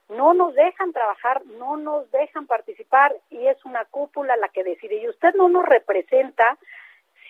[0.10, 4.96] No nos dejan trabajar, no nos dejan participar y es una cúpula la que decide.
[4.96, 6.58] Y usted no nos representa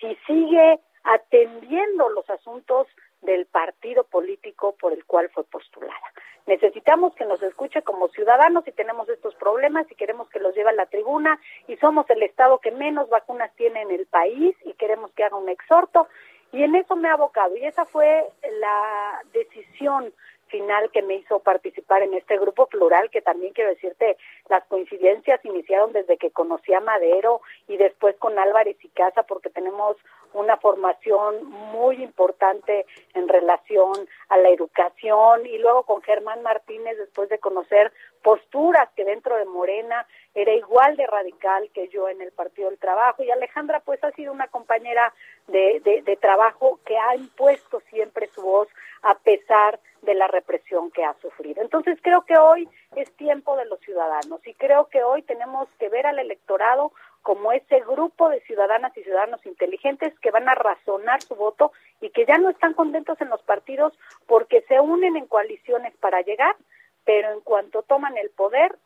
[0.02, 2.88] si sigue atendiendo los asuntos
[3.22, 6.12] del partido político por el cual fue postulada.
[6.46, 10.70] Necesitamos que nos escuche como ciudadanos y tenemos estos problemas y queremos que los lleve
[10.70, 14.72] a la tribuna y somos el estado que menos vacunas tiene en el país y
[14.74, 16.08] queremos que haga un exhorto
[16.50, 18.24] y en eso me ha abocado y esa fue
[18.58, 20.12] la decisión
[20.52, 25.44] final que me hizo participar en este grupo plural, que también quiero decirte, las coincidencias
[25.44, 29.96] iniciaron desde que conocí a Madero y después con Álvarez y Casa, porque tenemos
[30.34, 33.92] una formación muy importante en relación
[34.28, 35.46] a la educación.
[35.46, 40.96] Y luego con Germán Martínez después de conocer posturas que dentro de Morena era igual
[40.96, 43.22] de radical que yo en el Partido del Trabajo.
[43.22, 45.12] Y Alejandra pues ha sido una compañera
[45.48, 48.68] de, de, trabajo que ha impuesto siempre su voz
[49.02, 51.62] a pesar de la represión que ha sufrido.
[51.62, 55.88] Entonces creo que hoy es tiempo de los ciudadanos y creo que hoy tenemos que
[55.88, 61.22] ver al electorado como ese grupo de ciudadanas y ciudadanos inteligentes que van a razonar
[61.22, 65.26] su voto y que ya no están contentos en los partidos porque se unen en
[65.26, 66.56] coaliciones para llegar,
[67.04, 68.76] pero en cuanto toman el poder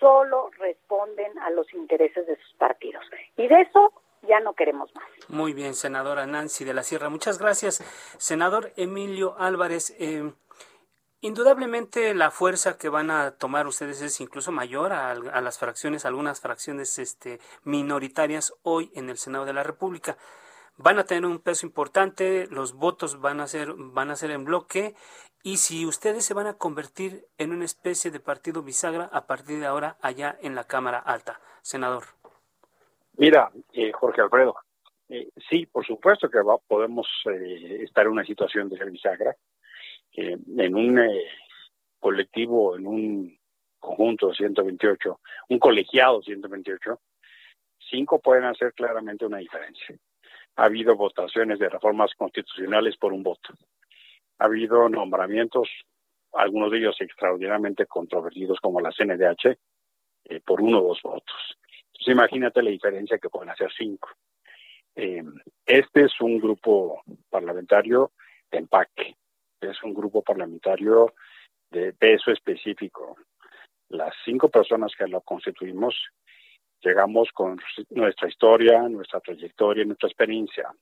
[0.00, 3.04] solo responden a los intereses de sus partidos.
[3.36, 3.92] Y de eso
[4.28, 5.04] ya no queremos más.
[5.28, 7.08] Muy bien, senadora Nancy de la Sierra.
[7.08, 7.82] Muchas gracias.
[8.18, 10.32] Senador Emilio Álvarez, eh,
[11.24, 16.40] Indudablemente la fuerza que van a tomar ustedes es incluso mayor a, las fracciones, algunas
[16.40, 20.16] fracciones este, minoritarias hoy en el Senado de la República.
[20.78, 24.44] Van a tener un peso importante, los votos van a ser, van a ser en
[24.44, 24.96] bloque
[25.44, 29.60] y si ustedes se van a convertir en una especie de partido bisagra a partir
[29.60, 32.02] de ahora allá en la Cámara Alta, senador.
[33.16, 34.54] Mira, eh, Jorge Alfredo,
[35.08, 39.36] eh, sí, por supuesto que podemos eh, estar en una situación de ser bisagra
[40.14, 41.24] en un eh,
[41.98, 43.38] colectivo, en un
[43.78, 47.00] conjunto de 128, un colegiado 128,
[47.90, 49.96] cinco pueden hacer claramente una diferencia.
[50.56, 53.54] Ha habido votaciones de reformas constitucionales por un voto.
[54.38, 55.68] Ha habido nombramientos,
[56.32, 59.56] algunos de ellos extraordinariamente controvertidos como la CNDH,
[60.24, 61.58] eh, por uno o dos votos.
[62.02, 64.08] Entonces imagínate la diferencia que pueden hacer cinco.
[64.96, 65.22] Eh,
[65.64, 68.10] este es un grupo parlamentario
[68.50, 69.14] de empaque
[69.60, 71.14] es un grupo parlamentario
[71.70, 73.16] de peso específico.
[73.88, 75.94] Las cinco personas que lo constituimos
[76.80, 77.60] llegamos con
[77.90, 80.74] nuestra historia, nuestra trayectoria, nuestra experiencia.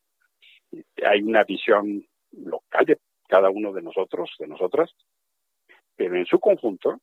[1.04, 2.02] Hay una visión
[2.32, 4.90] local de cada uno de nosotros, de nosotras,
[5.94, 6.98] pero en su conjunto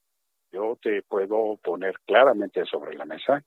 [0.52, 3.44] yo te puedo poner claramente sobre la mesa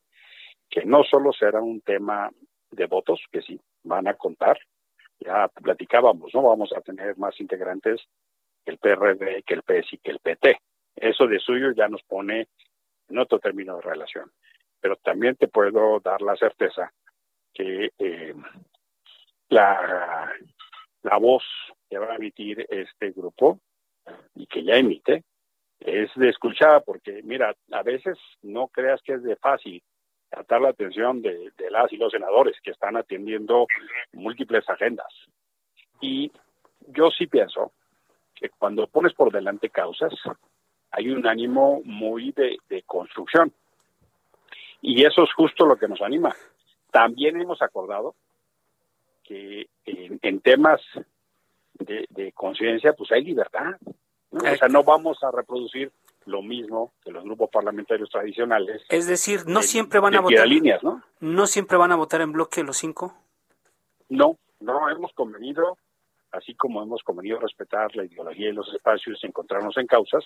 [0.71, 2.31] que no solo será un tema
[2.71, 4.59] de votos, que sí, van a contar,
[5.19, 6.43] ya platicábamos, ¿no?
[6.43, 8.01] Vamos a tener más integrantes
[8.65, 10.59] que el PRD, que el PS y que el PT.
[10.97, 12.49] Eso de suyo ya nos pone
[13.09, 14.31] en otro término de relación.
[14.81, 16.93] Pero también te puedo dar la certeza
[17.53, 18.35] que eh,
[19.49, 20.33] la,
[21.03, 21.43] la voz
[21.89, 23.59] que va a emitir este grupo
[24.35, 25.25] y que ya emite
[25.81, 29.83] es de escuchar, porque mira, a veces no creas que es de fácil
[30.31, 33.67] tratar la atención de, de las y los senadores que están atendiendo
[34.13, 35.13] múltiples agendas.
[36.01, 36.33] Y
[36.89, 37.73] yo sí pienso
[38.35, 40.15] que cuando pones por delante causas,
[40.91, 43.53] hay un ánimo muy de, construcción.
[44.83, 46.35] Y eso es justo lo que nos anima.
[46.91, 48.15] También hemos acordado
[49.23, 50.81] que en, temas
[51.75, 53.75] de, conciencia, pues hay libertad.
[54.31, 55.93] O sea, no vamos a reproducir
[56.27, 58.83] lo mismo que los grupos parlamentarios tradicionales.
[58.89, 60.47] Es decir, no siempre van a votar.
[60.47, 61.03] Líneas, ¿no?
[61.21, 63.15] ¿No siempre van a votar en bloque los cinco?
[64.09, 65.77] No, no hemos convenido
[66.33, 70.25] así como hemos convenido respetar la ideología y los espacios y encontrarnos en causas,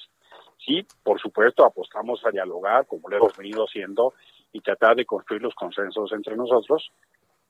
[0.64, 4.14] sí, por supuesto, apostamos a dialogar, como lo hemos venido haciendo,
[4.52, 6.90] y tratar de construir los consensos entre nosotros,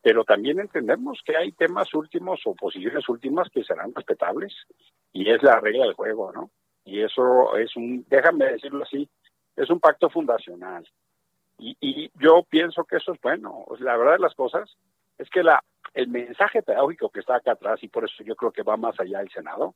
[0.02, 4.54] pero también entendemos que hay temas últimos o posiciones últimas que serán respetables,
[5.12, 6.50] y es la regla del juego, ¿no?
[6.84, 9.08] Y eso es un, déjame decirlo así,
[9.56, 10.86] es un pacto fundacional.
[11.58, 13.64] Y, y yo pienso que eso es bueno.
[13.78, 14.76] La verdad de las cosas
[15.18, 15.62] es que la
[15.94, 18.98] el mensaje pedagógico que está acá atrás, y por eso yo creo que va más
[18.98, 19.74] allá del Senado,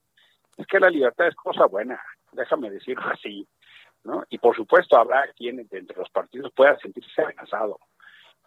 [0.57, 3.47] es que la libertad es cosa buena, déjame decirlo así,
[4.05, 4.25] ¿no?
[4.29, 7.79] Y por supuesto habrá quien entre los partidos pueda sentirse amenazado,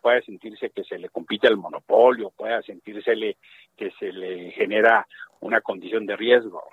[0.02, 3.38] pueda sentirse que se le compite el monopolio, pueda sentirse
[3.78, 5.08] que se le genera
[5.39, 6.63] una condición de riesgo.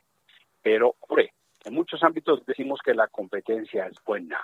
[0.62, 1.33] Pero, hombre,
[1.68, 4.40] en muchos ámbitos decimos que la competencia es buena.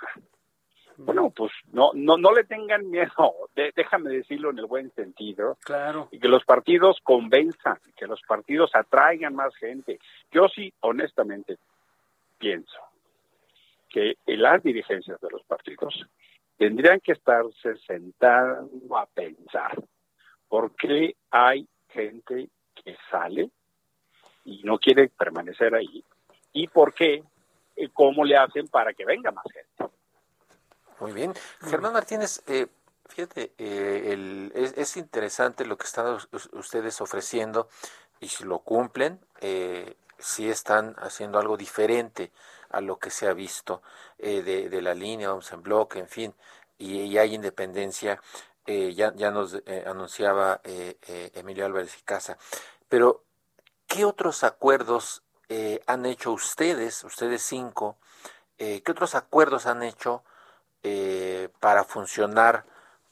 [0.97, 5.57] Bueno, pues no, no, no le tengan miedo, déjame decirlo en el buen sentido.
[5.65, 6.07] Claro.
[6.11, 9.99] Y que los partidos convenzan, que los partidos atraigan más gente.
[10.31, 11.57] Yo sí, honestamente,
[12.37, 12.79] pienso
[13.89, 16.05] que las dirigencias de los partidos
[16.57, 19.83] tendrían que estarse sentando a pensar
[20.47, 23.49] por qué hay gente que sale
[24.45, 26.03] y no quiere permanecer ahí
[26.55, 27.21] y por qué,
[27.75, 29.93] y cómo le hacen para que venga más gente.
[31.01, 31.33] Muy bien.
[31.69, 32.67] Germán Martínez, eh,
[33.07, 36.17] fíjate, eh, es, interesante lo que están
[36.53, 37.67] ustedes ofreciendo
[38.21, 42.31] y si lo cumplen, eh, si están haciendo algo diferente
[42.69, 43.81] a lo que se ha visto
[44.17, 46.33] eh, de, la línea, vamos en bloque, en fin,
[46.77, 48.21] y, hay independencia.
[48.65, 52.37] ya, ya nos anunciaba Emilio Álvarez y Casa.
[52.87, 53.23] Pero,
[53.87, 55.24] ¿qué otros acuerdos
[55.87, 57.97] han hecho ustedes, ustedes cinco,
[58.57, 60.23] qué otros acuerdos han hecho
[61.59, 62.65] para funcionar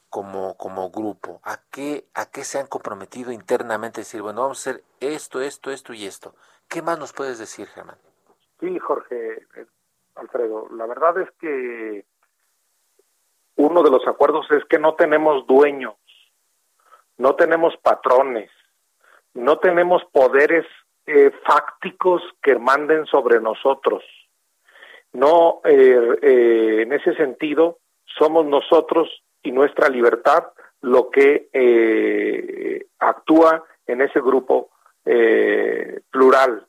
[0.09, 1.41] como, como grupo?
[1.43, 4.01] ¿A qué, ¿A qué se han comprometido internamente?
[4.01, 6.35] Decir, bueno, vamos a hacer esto, esto, esto y esto.
[6.69, 7.97] ¿Qué más nos puedes decir, Germán?
[8.59, 9.65] Sí, Jorge, eh,
[10.15, 12.05] Alfredo, la verdad es que
[13.55, 15.95] uno de los acuerdos es que no tenemos dueños,
[17.17, 18.51] no tenemos patrones,
[19.33, 20.65] no tenemos poderes
[21.05, 24.03] eh, fácticos que manden sobre nosotros.
[25.13, 27.79] No, eh, en ese sentido,
[28.17, 29.09] somos nosotros
[29.43, 30.45] y nuestra libertad
[30.81, 34.69] lo que eh, actúa en ese grupo
[35.05, 36.65] eh, plural.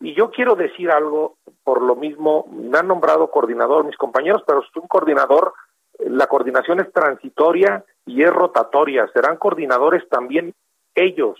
[0.00, 4.60] Y yo quiero decir algo, por lo mismo, me han nombrado coordinador mis compañeros, pero
[4.60, 5.52] es un coordinador,
[5.98, 10.54] la coordinación es transitoria y es rotatoria, serán coordinadores también
[10.94, 11.38] ellos.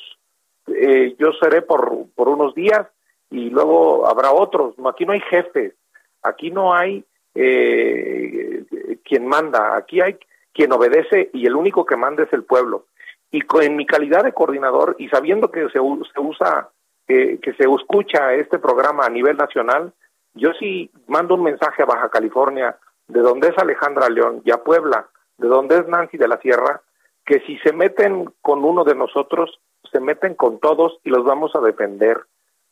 [0.67, 2.87] Eh, yo seré por, por unos días
[3.31, 4.75] y luego habrá otros.
[4.87, 5.75] Aquí no hay jefes,
[6.23, 7.05] aquí no hay
[7.35, 8.65] eh,
[9.05, 10.19] quien manda, aquí hay
[10.53, 12.87] quien obedece y el único que manda es el pueblo.
[13.31, 16.69] Y en mi calidad de coordinador y sabiendo que se, se usa,
[17.07, 19.93] que se escucha este programa a nivel nacional,
[20.35, 22.77] yo sí mando un mensaje a Baja California,
[23.09, 25.09] de donde es Alejandra León, y a Puebla,
[25.39, 26.83] de donde es Nancy de la Sierra,
[27.25, 31.55] que si se meten con uno de nosotros, se meten con todos y los vamos
[31.55, 32.25] a defender.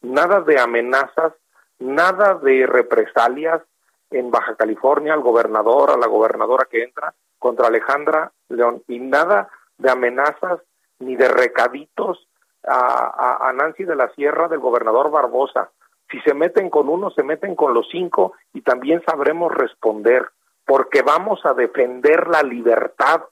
[0.02, 1.32] Nada de amenazas,
[1.78, 3.62] nada de represalias
[4.10, 9.48] en Baja California al gobernador, a la gobernadora que entra, contra Alejandra León y nada
[9.78, 10.60] de amenazas
[10.98, 12.26] ni de recaditos
[12.66, 15.70] a, Nancy de la Sierra del gobernador Barbosa.
[16.10, 20.28] Si se meten con uno, se meten con los cinco y también sabremos responder,
[20.64, 23.22] porque vamos a defender la libertad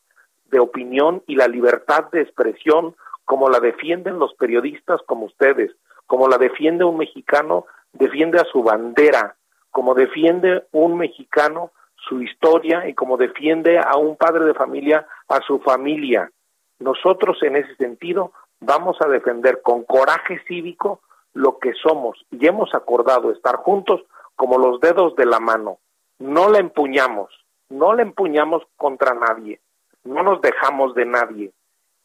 [0.47, 2.95] de opinión y la libertad de expresión
[3.27, 5.73] como la defienden los periodistas como ustedes,
[6.07, 9.37] como la defiende un mexicano, defiende a su bandera,
[9.71, 11.73] como defiende un mexicano
[12.09, 16.31] su historia y como defiende a un padre de familia a su familia.
[16.79, 21.01] Nosotros en ese sentido vamos a defender con coraje cívico
[21.35, 24.03] lo que somos y hemos acordado estar juntos
[24.37, 25.79] como los dedos de la mano.
[26.21, 27.29] No la empuñamos,
[27.71, 29.59] no la empuñamos contra nadie,
[30.05, 31.53] no nos dejamos de nadie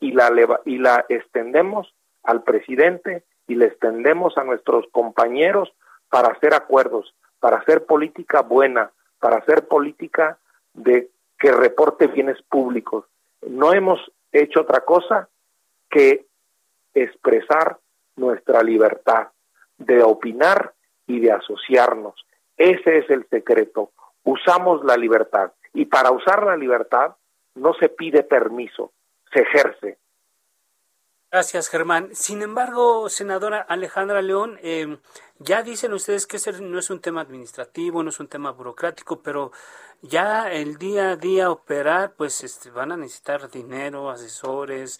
[0.01, 0.29] y la,
[0.65, 1.93] y la extendemos
[2.23, 5.71] al presidente y le extendemos a nuestros compañeros
[6.09, 10.37] para hacer acuerdos, para hacer política buena, para hacer política
[10.73, 13.05] de que reporte bienes públicos.
[13.47, 13.99] No hemos
[14.31, 15.29] hecho otra cosa
[15.89, 16.25] que
[16.93, 17.77] expresar
[18.15, 19.29] nuestra libertad
[19.77, 20.73] de opinar
[21.07, 22.15] y de asociarnos.
[22.57, 23.91] Ese es el secreto.
[24.23, 27.15] Usamos la libertad y para usar la libertad
[27.55, 28.91] no se pide permiso,
[29.31, 29.97] se ejerce.
[31.31, 32.09] Gracias, Germán.
[32.13, 34.97] Sin embargo, senadora Alejandra León, eh,
[35.39, 39.21] ya dicen ustedes que ese no es un tema administrativo, no es un tema burocrático,
[39.21, 39.53] pero
[40.01, 44.99] ya el día a día operar, pues este, van a necesitar dinero, asesores,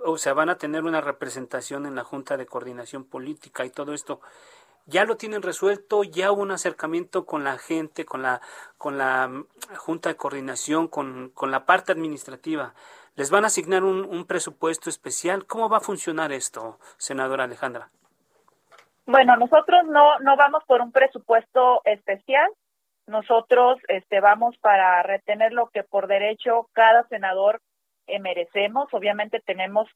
[0.00, 3.94] o sea, van a tener una representación en la Junta de Coordinación Política y todo
[3.94, 4.20] esto.
[4.84, 8.42] Ya lo tienen resuelto, ya hubo un acercamiento con la gente, con la,
[8.76, 9.46] con la mm,
[9.76, 12.74] Junta de Coordinación, con, con la parte administrativa
[13.14, 15.46] les van a asignar un, presupuesto especial.
[15.46, 17.90] ¿Cómo va a funcionar esto, senadora Alejandra?
[19.06, 22.48] Bueno, nosotros no, no vamos por un presupuesto especial.
[23.06, 27.60] Nosotros este, vamos para retener lo que por derecho cada senador
[28.20, 28.88] merecemos.
[28.92, 29.88] Obviamente tenemos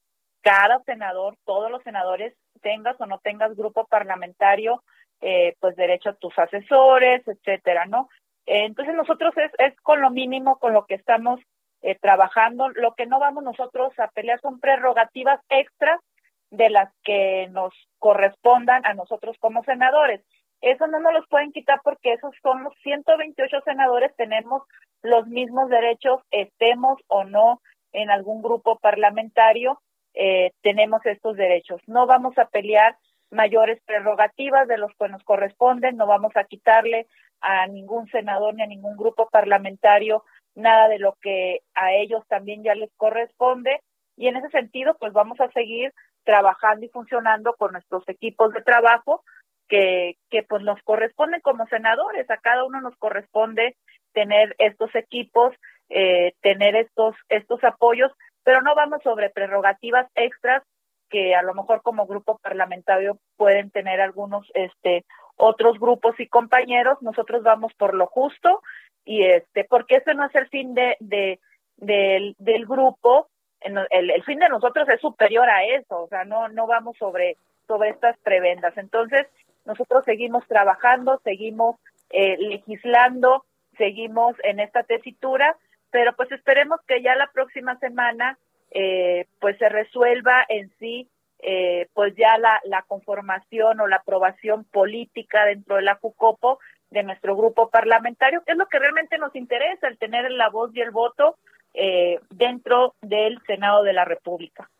[0.42, 4.82] cada senador, todos los senadores, tengas o no tengas grupo parlamentario,
[5.20, 8.08] eh, pues derecho a tus asesores, etcétera, ¿no?
[8.46, 11.40] entonces nosotros es, es con lo mínimo con lo que estamos
[11.86, 12.68] eh, trabajando.
[12.70, 16.00] Lo que no vamos nosotros a pelear son prerrogativas extras
[16.50, 20.20] de las que nos correspondan a nosotros como senadores.
[20.60, 24.64] Eso no nos los pueden quitar porque esos somos 128 senadores, tenemos
[25.02, 27.60] los mismos derechos, estemos o no
[27.92, 29.80] en algún grupo parlamentario,
[30.14, 31.80] eh, tenemos estos derechos.
[31.86, 32.96] No vamos a pelear
[33.30, 37.06] mayores prerrogativas de los que nos corresponden, no vamos a quitarle
[37.40, 40.24] a ningún senador ni a ningún grupo parlamentario
[40.56, 43.80] nada de lo que a ellos también ya les corresponde.
[44.16, 45.92] Y en ese sentido pues vamos a seguir
[46.24, 49.22] trabajando y funcionando con nuestros equipos de trabajo
[49.68, 53.76] que, que pues nos corresponden como senadores, a cada uno nos corresponde
[54.12, 55.54] tener estos equipos,
[55.88, 58.10] eh, tener estos, estos apoyos,
[58.42, 60.62] pero no vamos sobre prerrogativas extras
[61.10, 65.04] que a lo mejor como grupo parlamentario pueden tener algunos este
[65.36, 68.62] otros grupos y compañeros, nosotros vamos por lo justo
[69.04, 71.38] y este, porque ese no es el fin de, de,
[71.76, 73.28] del, del grupo,
[73.60, 77.36] el, el fin de nosotros es superior a eso, o sea, no, no vamos sobre,
[77.66, 78.76] sobre estas prebendas.
[78.76, 79.26] Entonces,
[79.64, 81.76] nosotros seguimos trabajando, seguimos
[82.10, 83.44] eh, legislando,
[83.76, 85.56] seguimos en esta tesitura,
[85.90, 88.38] pero pues esperemos que ya la próxima semana
[88.70, 91.08] eh, pues se resuelva en sí
[91.40, 96.58] eh, pues ya la, la conformación o la aprobación política dentro de la JUCOPO
[96.90, 100.70] de nuestro grupo parlamentario, que es lo que realmente nos interesa, el tener la voz
[100.74, 101.36] y el voto
[101.74, 104.70] eh, dentro del Senado de la República.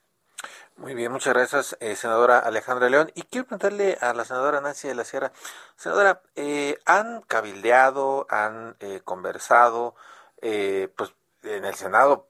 [0.76, 3.11] Muy bien, muchas gracias, eh, senadora Alejandra León.
[3.14, 5.32] Y quiero preguntarle a la senadora Nancy de la Sierra,
[5.74, 9.94] senadora, eh, ¿han cabildeado, han eh, conversado,
[10.42, 12.26] eh, pues en el Senado,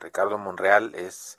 [0.00, 1.38] Ricardo Monreal es,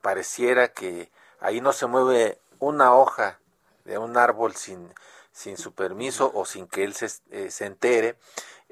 [0.00, 1.10] pareciera que
[1.42, 3.38] ahí no se mueve una hoja
[3.84, 4.88] de un árbol sin,
[5.32, 8.16] sin su permiso o sin que él se, eh, se entere.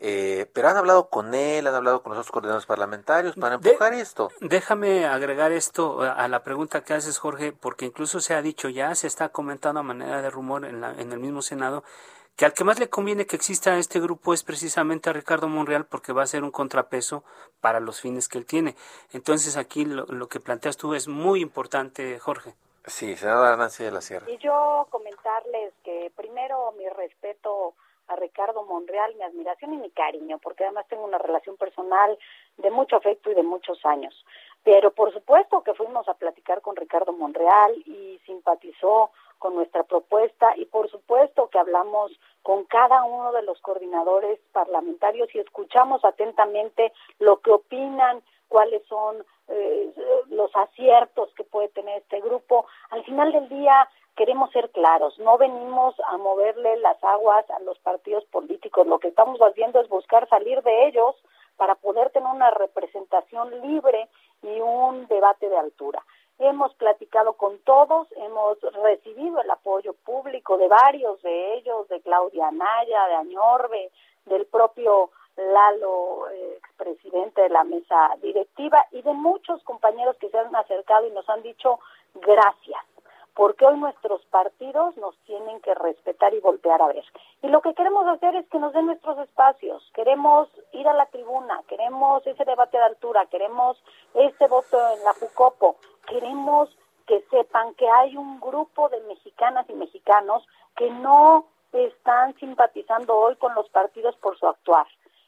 [0.03, 3.93] Eh, pero han hablado con él, han hablado con los otros coordinadores parlamentarios para empujar
[3.93, 4.31] esto.
[4.41, 8.95] Déjame agregar esto a la pregunta que haces, Jorge, porque incluso se ha dicho ya,
[8.95, 11.85] se está comentando a manera de rumor en, la, en el mismo Senado,
[12.41, 15.85] que al que más le conviene que exista este grupo es precisamente a Ricardo Monreal
[15.85, 17.23] porque va a ser un contrapeso
[17.61, 18.77] para los fines que él tiene.
[19.13, 22.55] Entonces aquí lo, lo que planteas tú es muy importante, Jorge.
[22.87, 24.25] Sí, senadora Nancy de la Sierra.
[24.31, 27.75] Y yo comentarles que primero mi respeto
[28.09, 32.19] a Ricardo Monreal, mi admiración y mi cariño, porque además tengo una relación personal
[32.57, 34.15] de mucho afecto y de muchos años.
[34.65, 39.11] Pero por supuesto que fuimos a platicar con Ricardo Monreal y simpatizó
[39.41, 42.13] con nuestra propuesta y por supuesto que hablamos
[42.43, 49.25] con cada uno de los coordinadores parlamentarios y escuchamos atentamente lo que opinan, cuáles son
[49.49, 49.93] eh,
[50.29, 52.67] los aciertos que puede tener este grupo.
[52.91, 57.79] Al final del día queremos ser claros, no venimos a moverle las aguas a los
[57.79, 61.17] partidos políticos, lo que estamos haciendo es buscar salir de ellos
[61.57, 64.09] para poder tener una representación libre
[64.43, 66.05] y un debate de altura.
[66.43, 72.49] Hemos platicado con todos, hemos recibido el apoyo público de varios de ellos, de Claudia
[72.49, 73.91] Anaya, de Añorbe,
[74.25, 80.39] del propio Lalo, eh, expresidente de la mesa directiva, y de muchos compañeros que se
[80.39, 81.79] han acercado y nos han dicho
[82.15, 82.83] gracias,
[83.35, 87.05] porque hoy nuestros partidos nos tienen que respetar y voltear a ver.
[87.43, 91.05] Y lo que queremos hacer es que nos den nuestros espacios, queremos ir a la
[91.05, 93.77] tribuna, queremos ese debate de altura, queremos
[94.15, 95.77] ese voto en la FUCOPO,
[96.11, 96.69] queremos
[97.07, 100.47] que sepan que hay un grupo de mexicanas y mexicanos
[100.77, 104.87] que no están simpatizando hoy con los partidos por su actuar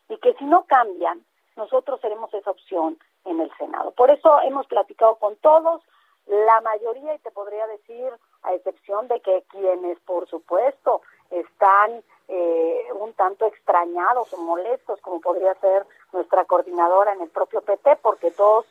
[0.09, 1.25] y que si no cambian,
[1.57, 3.93] nosotros seremos esa opción en el Senado.
[3.93, 5.83] Por eso hemos platicado con todos,
[6.27, 8.11] la mayoría, y te podría decir,
[8.43, 15.21] a excepción de que quienes, por supuesto, están eh, un tanto extrañados o molestos, como
[15.21, 18.67] podría ser nuestra coordinadora en el propio PT, porque dos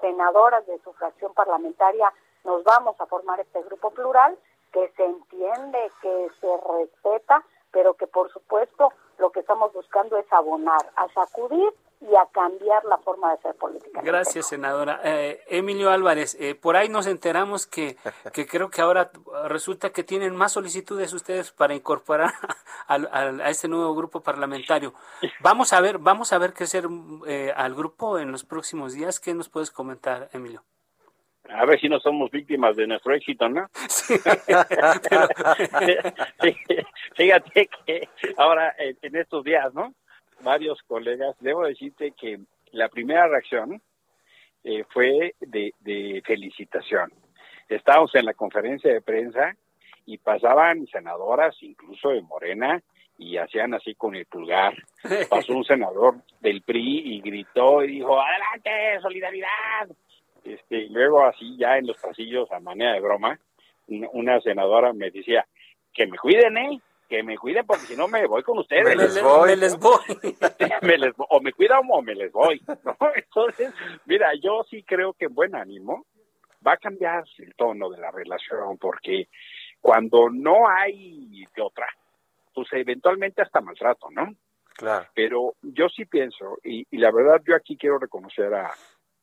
[0.00, 2.12] senadoras de su fracción parlamentaria
[2.44, 4.38] nos vamos a formar este grupo plural,
[4.72, 7.42] que se entiende, que se respeta,
[7.72, 12.84] pero que por supuesto lo que estamos buscando es abonar, a sacudir y a cambiar
[12.84, 14.00] la forma de hacer política.
[14.02, 15.00] Gracias, senadora.
[15.02, 17.96] Eh, Emilio Álvarez, eh, por ahí nos enteramos que,
[18.34, 19.10] que creo que ahora
[19.46, 22.32] resulta que tienen más solicitudes ustedes para incorporar
[22.86, 24.94] al, al, a este nuevo grupo parlamentario.
[25.40, 26.86] Vamos a ver, vamos a ver qué hacer
[27.26, 29.18] eh, al grupo en los próximos días.
[29.18, 30.62] ¿Qué nos puedes comentar, Emilio?
[31.48, 33.68] A ver si no somos víctimas de nuestro éxito, ¿no?
[33.88, 35.28] Sí, pero...
[37.14, 39.94] Fíjate que ahora, en estos días, ¿no?
[40.40, 42.40] Varios colegas, debo decirte que
[42.72, 43.80] la primera reacción
[44.64, 47.12] eh, fue de, de felicitación.
[47.68, 49.56] Estábamos en la conferencia de prensa
[50.04, 52.82] y pasaban senadoras, incluso de Morena,
[53.18, 54.74] y hacían así con el pulgar.
[55.30, 59.88] Pasó un senador del PRI y gritó y dijo, adelante, solidaridad.
[60.44, 63.38] Este, y luego así ya en los pasillos, a manera de broma,
[63.88, 65.46] una senadora me decía,
[65.92, 66.80] que me cuiden, ¿eh?
[67.08, 68.84] Que me cuiden porque si no me voy con ustedes.
[68.84, 69.50] Me les voy.
[69.50, 70.36] Me les voy.
[70.82, 72.60] me les, o me cuidan o me les voy.
[72.66, 72.96] ¿no?
[73.14, 73.72] Entonces,
[74.06, 76.06] mira, yo sí creo que en buen ánimo
[76.66, 79.28] va a cambiar el tono de la relación porque
[79.80, 81.86] cuando no hay de otra,
[82.52, 84.34] pues eventualmente hasta maltrato, ¿no?
[84.74, 85.06] Claro.
[85.14, 88.74] Pero yo sí pienso, y, y la verdad yo aquí quiero reconocer a,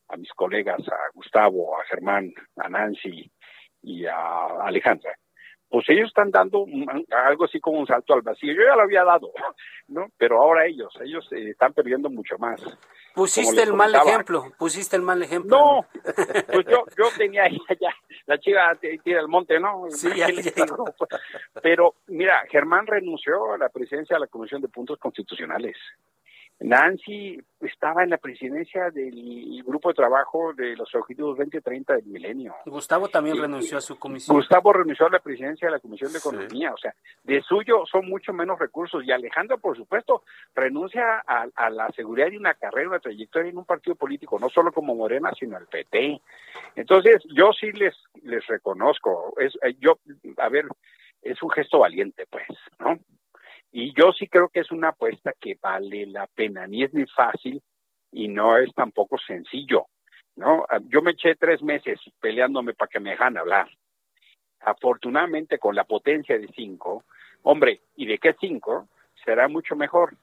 [0.07, 3.29] a mis colegas, a Gustavo, a Germán, a Nancy
[3.81, 5.17] y a Alejandra,
[5.73, 8.53] pues ellos están dando un, algo así como un salto al vacío.
[8.53, 9.31] Yo ya lo había dado,
[9.87, 10.05] ¿no?
[10.19, 12.61] Pero ahora ellos, ellos eh, están perdiendo mucho más.
[13.15, 15.57] Pusiste el mal ejemplo, pusiste el mal ejemplo.
[15.57, 15.85] No,
[16.53, 17.89] pues yo, yo tenía ya, ya
[18.27, 19.85] la chiva tira el monte, ¿no?
[19.89, 20.51] Sí, ya, ya.
[21.63, 25.75] Pero mira, Germán renunció a la presidencia de la Comisión de Puntos Constitucionales
[26.59, 32.55] Nancy estaba en la presidencia del grupo de trabajo de los Objetivos 2030 del Milenio.
[32.65, 34.37] Gustavo también renunció a su comisión.
[34.37, 36.93] Gustavo renunció a la presidencia de la Comisión de Economía, o sea,
[37.23, 39.03] de suyo son mucho menos recursos.
[39.05, 40.23] Y Alejandro, por supuesto,
[40.55, 44.71] renuncia a, la seguridad de una carrera, una trayectoria en un partido político, no solo
[44.71, 46.21] como Morena, sino el PT.
[46.75, 49.33] Entonces, yo sí les, les reconozco.
[49.37, 49.99] Es, eh, yo,
[50.37, 50.65] a ver,
[51.21, 52.47] es un gesto valiente, pues,
[52.79, 52.99] ¿no?
[53.75, 57.07] Y yo sí creo que es una apuesta que vale la pena, ni es ni
[57.07, 57.59] fácil
[58.11, 59.87] y no es tampoco sencillo,
[60.35, 60.63] ¿no?
[60.69, 63.67] Ah, yo me eché tres meses peleándome para que me dejan hablar.
[64.59, 67.03] Afortunadamente con la potencia de cinco,
[67.41, 68.89] hombre, ¿y de qué cinco?
[69.25, 70.15] Será mucho mejor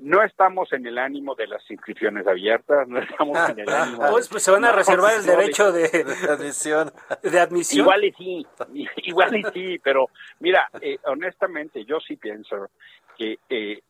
[0.00, 4.10] no estamos en el ánimo de las inscripciones abiertas, no estamos en el ánimo.
[4.10, 5.84] Pues, pues se van a reservar el derecho de,
[6.28, 6.90] admisión.
[7.22, 7.84] De admisión.
[7.84, 8.46] Igual y sí,
[9.04, 10.08] igual y sí, pero
[10.40, 12.70] mira, eh, honestamente yo sí pienso
[13.16, 13.80] que eh,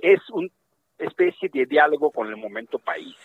[0.00, 0.48] es una
[0.98, 3.16] especie de diálogo con el momento país.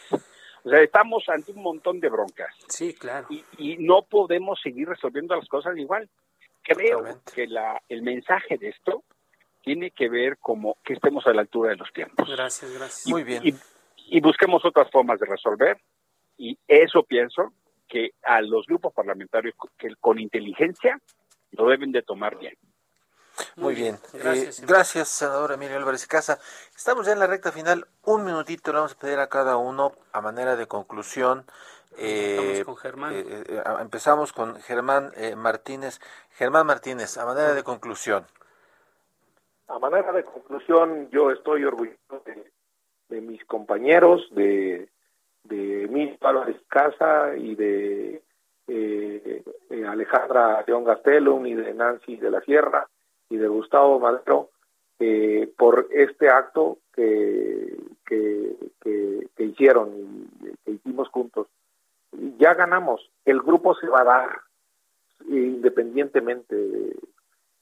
[0.63, 2.53] O sea, estamos ante un montón de broncas.
[2.67, 3.27] Sí, claro.
[3.29, 6.09] Y, y no podemos seguir resolviendo las cosas igual.
[6.61, 9.03] Creo que la, el mensaje de esto
[9.67, 12.29] tiene que ver como que estemos a la altura de los tiempos.
[12.29, 13.07] Gracias, gracias.
[13.07, 13.43] Muy bien.
[13.97, 15.77] Y, busquemos otras formas de resolver.
[16.37, 17.51] Y eso pienso
[17.85, 21.01] que a los grupos parlamentarios que con inteligencia
[21.51, 22.55] lo deben de tomar bien.
[23.57, 23.99] Muy bien.
[24.13, 26.39] Gracias, eh, gracias, senador Emilio Álvarez Casa.
[26.73, 27.87] Estamos ya en la recta final.
[28.03, 31.45] Un minutito le vamos a pedir a cada uno a manera de conclusión.
[31.97, 33.13] Eh, con Germán.
[33.13, 35.99] Eh, empezamos con Germán Martínez.
[36.31, 38.25] Germán Martínez, a manera de conclusión.
[39.67, 42.23] A manera de conclusión, yo estoy orgulloso
[43.09, 44.89] de, mis compañeros, de,
[45.43, 48.21] de Emilio Álvarez Casa y de
[48.67, 52.87] eh, eh, Alejandra León Gastelum y de Nancy de la Sierra
[53.29, 54.51] y de Gustavo Madero
[54.99, 59.91] eh, por este acto que, que, que, hicieron
[60.41, 61.47] y que hicimos juntos.
[62.37, 64.41] Ya ganamos, el grupo se va a dar
[65.27, 66.95] independientemente de,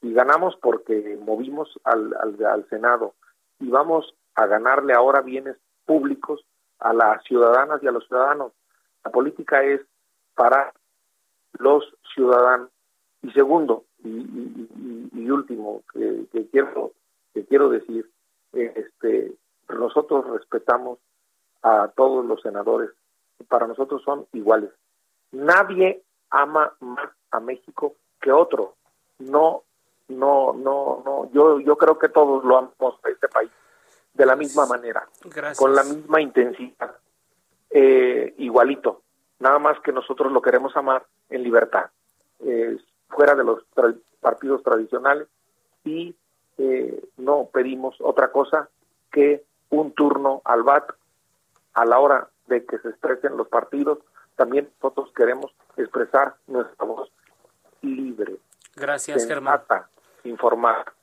[0.02, 2.16] y ganamos porque movimos al,
[2.46, 3.16] al, Senado
[3.60, 6.46] y vamos a ganarle ahora bienes públicos
[6.80, 8.52] a las ciudadanas y a los ciudadanos.
[9.04, 9.82] La política es
[10.36, 10.74] para
[11.54, 11.84] los
[12.14, 12.70] ciudadanos.
[13.22, 16.94] Y segundo, y, último, que, quiero
[17.34, 18.10] que quiero decir,
[18.54, 19.34] este,
[19.70, 21.00] nosotros respetamos
[21.64, 22.92] a todos los senadores.
[23.50, 24.72] Para nosotros son iguales.
[25.32, 28.76] Nadie ama más a México que otro.
[29.20, 29.64] No
[30.08, 33.52] no, no, no, yo, yo creo que todos lo amamos a este país
[34.14, 35.08] de la misma manera,
[35.58, 36.96] con la misma intensidad,
[37.70, 39.02] eh, igualito,
[39.40, 41.90] nada más que nosotros lo queremos amar en libertad,
[42.40, 42.78] eh,
[43.10, 43.64] fuera de los
[44.22, 45.28] partidos tradicionales
[45.84, 46.16] y
[46.58, 48.70] eh, no pedimos otra cosa
[49.12, 50.92] que un turno al BAT
[51.74, 54.00] a la hora de que se expresen los partidos,
[54.36, 57.12] también nosotros queremos expresar nuestra voz
[57.82, 58.38] libre.
[58.76, 59.62] Gracias, Germán
[60.26, 60.94] informar.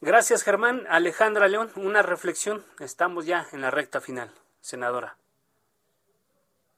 [0.00, 0.86] Gracias, Germán.
[0.88, 2.64] Alejandra León, una reflexión.
[2.80, 4.30] Estamos ya en la recta final,
[4.60, 5.16] senadora.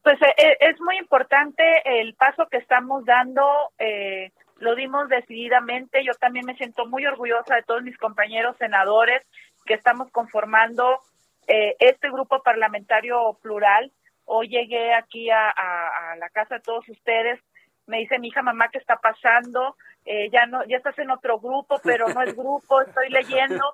[0.02, 3.44] Pues eh, eh, es muy importante el paso que estamos dando.
[3.78, 6.04] Eh, lo dimos decididamente.
[6.04, 9.22] Yo también me siento muy orgullosa de todos mis compañeros senadores
[9.64, 11.00] que estamos conformando
[11.46, 13.92] este grupo parlamentario plural.
[14.24, 17.40] Hoy llegué aquí a la casa de todos ustedes
[17.86, 19.76] me dice mi hija, mamá, ¿qué está pasando?
[20.04, 23.72] Eh, ya no, ya estás en otro grupo, pero no es grupo, estoy leyendo.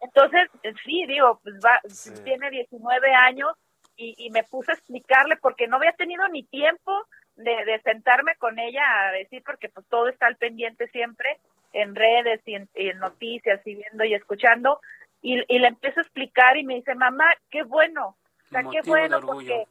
[0.00, 0.48] Entonces,
[0.84, 1.80] sí, digo, pues va,
[2.24, 3.52] tiene 19 años
[3.96, 7.06] y, y, me puse a explicarle porque no había tenido ni tiempo
[7.36, 11.38] de, de, sentarme con ella a decir, porque pues todo está al pendiente siempre
[11.72, 14.80] en redes y en, noticias y viendo y escuchando.
[15.22, 18.80] Y, y le empiezo a explicar y me dice, mamá, qué bueno, o sea, qué
[18.86, 19.66] bueno, porque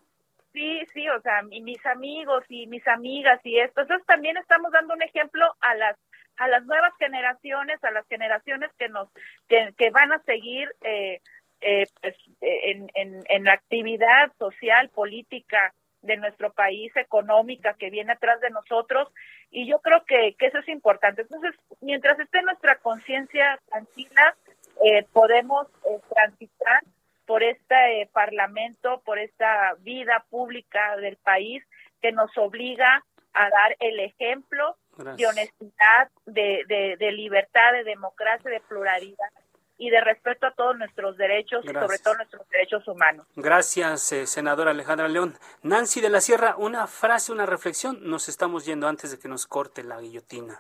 [0.53, 3.81] Sí, sí, o sea, y mis amigos y mis amigas y esto.
[3.81, 5.95] Entonces también estamos dando un ejemplo a las
[6.37, 9.09] a las nuevas generaciones, a las generaciones que nos
[9.47, 11.21] que, que van a seguir eh,
[11.61, 18.13] eh, pues, en, en, en la actividad social, política de nuestro país, económica que viene
[18.13, 19.09] atrás de nosotros.
[19.51, 21.23] Y yo creo que, que eso es importante.
[21.23, 24.35] Entonces, mientras esté nuestra conciencia tranquila,
[24.83, 26.83] eh, podemos eh, transitar
[27.29, 31.63] por este Parlamento, por esta vida pública del país
[32.01, 38.59] que nos obliga a dar el ejemplo de honestidad, de, de, libertad, de democracia, de
[38.61, 39.29] pluralidad
[39.77, 43.27] y de respeto a todos nuestros derechos y sobre todo nuestros derechos humanos.
[43.35, 45.37] Gracias, eh, senadora Alejandra León.
[45.61, 47.99] Nancy de la Sierra, una frase, una reflexión.
[48.09, 50.59] Nos estamos yendo antes de que nos corte la guillotina.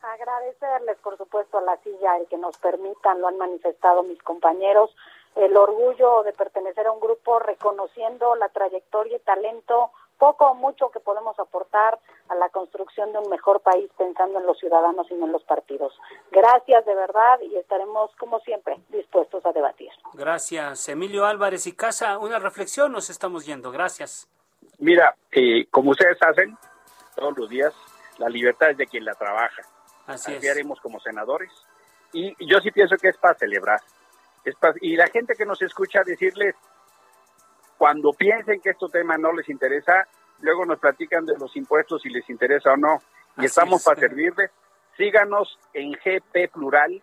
[0.00, 4.90] Agradecerles, por supuesto, a la silla el que nos permitan, lo han manifestado mis compañeros,
[5.38, 10.90] el orgullo de pertenecer a un grupo reconociendo la trayectoria y talento poco o mucho
[10.90, 15.14] que podemos aportar a la construcción de un mejor país pensando en los ciudadanos y
[15.14, 15.96] no en los partidos.
[16.32, 19.90] Gracias de verdad y estaremos como siempre dispuestos a debatir.
[20.14, 20.88] Gracias.
[20.88, 23.70] Emilio Álvarez y Casa, una reflexión, nos estamos yendo.
[23.70, 24.28] Gracias.
[24.78, 26.58] Mira, eh, como ustedes hacen
[27.14, 27.72] todos los días,
[28.18, 29.62] la libertad es de quien la trabaja.
[30.08, 31.52] Así, Así haremos como senadores.
[32.12, 33.80] Y yo sí pienso que es para celebrar.
[34.80, 36.54] Y la gente que nos escucha decirles,
[37.76, 40.06] cuando piensen que este tema no les interesa,
[40.40, 42.98] luego nos platican de los impuestos si les interesa o no.
[43.36, 43.84] Y Así estamos es.
[43.86, 44.50] para servirles.
[44.96, 47.00] Síganos en GP Plural,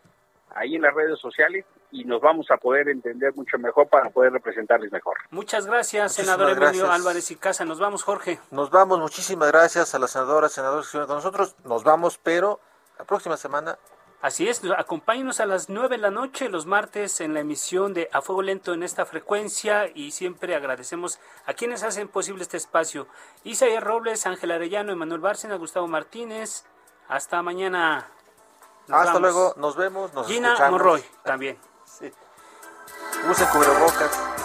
[0.53, 4.33] ahí en las redes sociales, y nos vamos a poder entender mucho mejor para poder
[4.33, 5.15] representarles mejor.
[5.29, 6.89] Muchas gracias, Muchísimas senador Emilio gracias.
[6.89, 7.63] Álvarez y Casa.
[7.63, 8.39] Nos vamos, Jorge.
[8.51, 11.55] Nos vamos, muchísimas gracias a las senadoras, senadores que estuvieron con nosotros.
[11.63, 12.59] Nos vamos, pero
[12.99, 13.77] la próxima semana
[14.25, 18.09] Así es, acompáñenos a las 9 de la noche los martes en la emisión de
[18.11, 23.05] A Fuego Lento en esta frecuencia y siempre agradecemos a quienes hacen posible este espacio.
[23.43, 26.65] Isaías Robles, Ángel Arellano, Emanuel Bárcena, Gustavo Martínez.
[27.07, 28.07] Hasta mañana.
[28.87, 29.21] Nos Hasta vamos.
[29.21, 30.71] luego, nos vemos, nos Gina escuchamos.
[30.71, 31.59] Monroy también.
[31.85, 32.11] Sí.
[33.29, 34.44] Usen cubrebocas.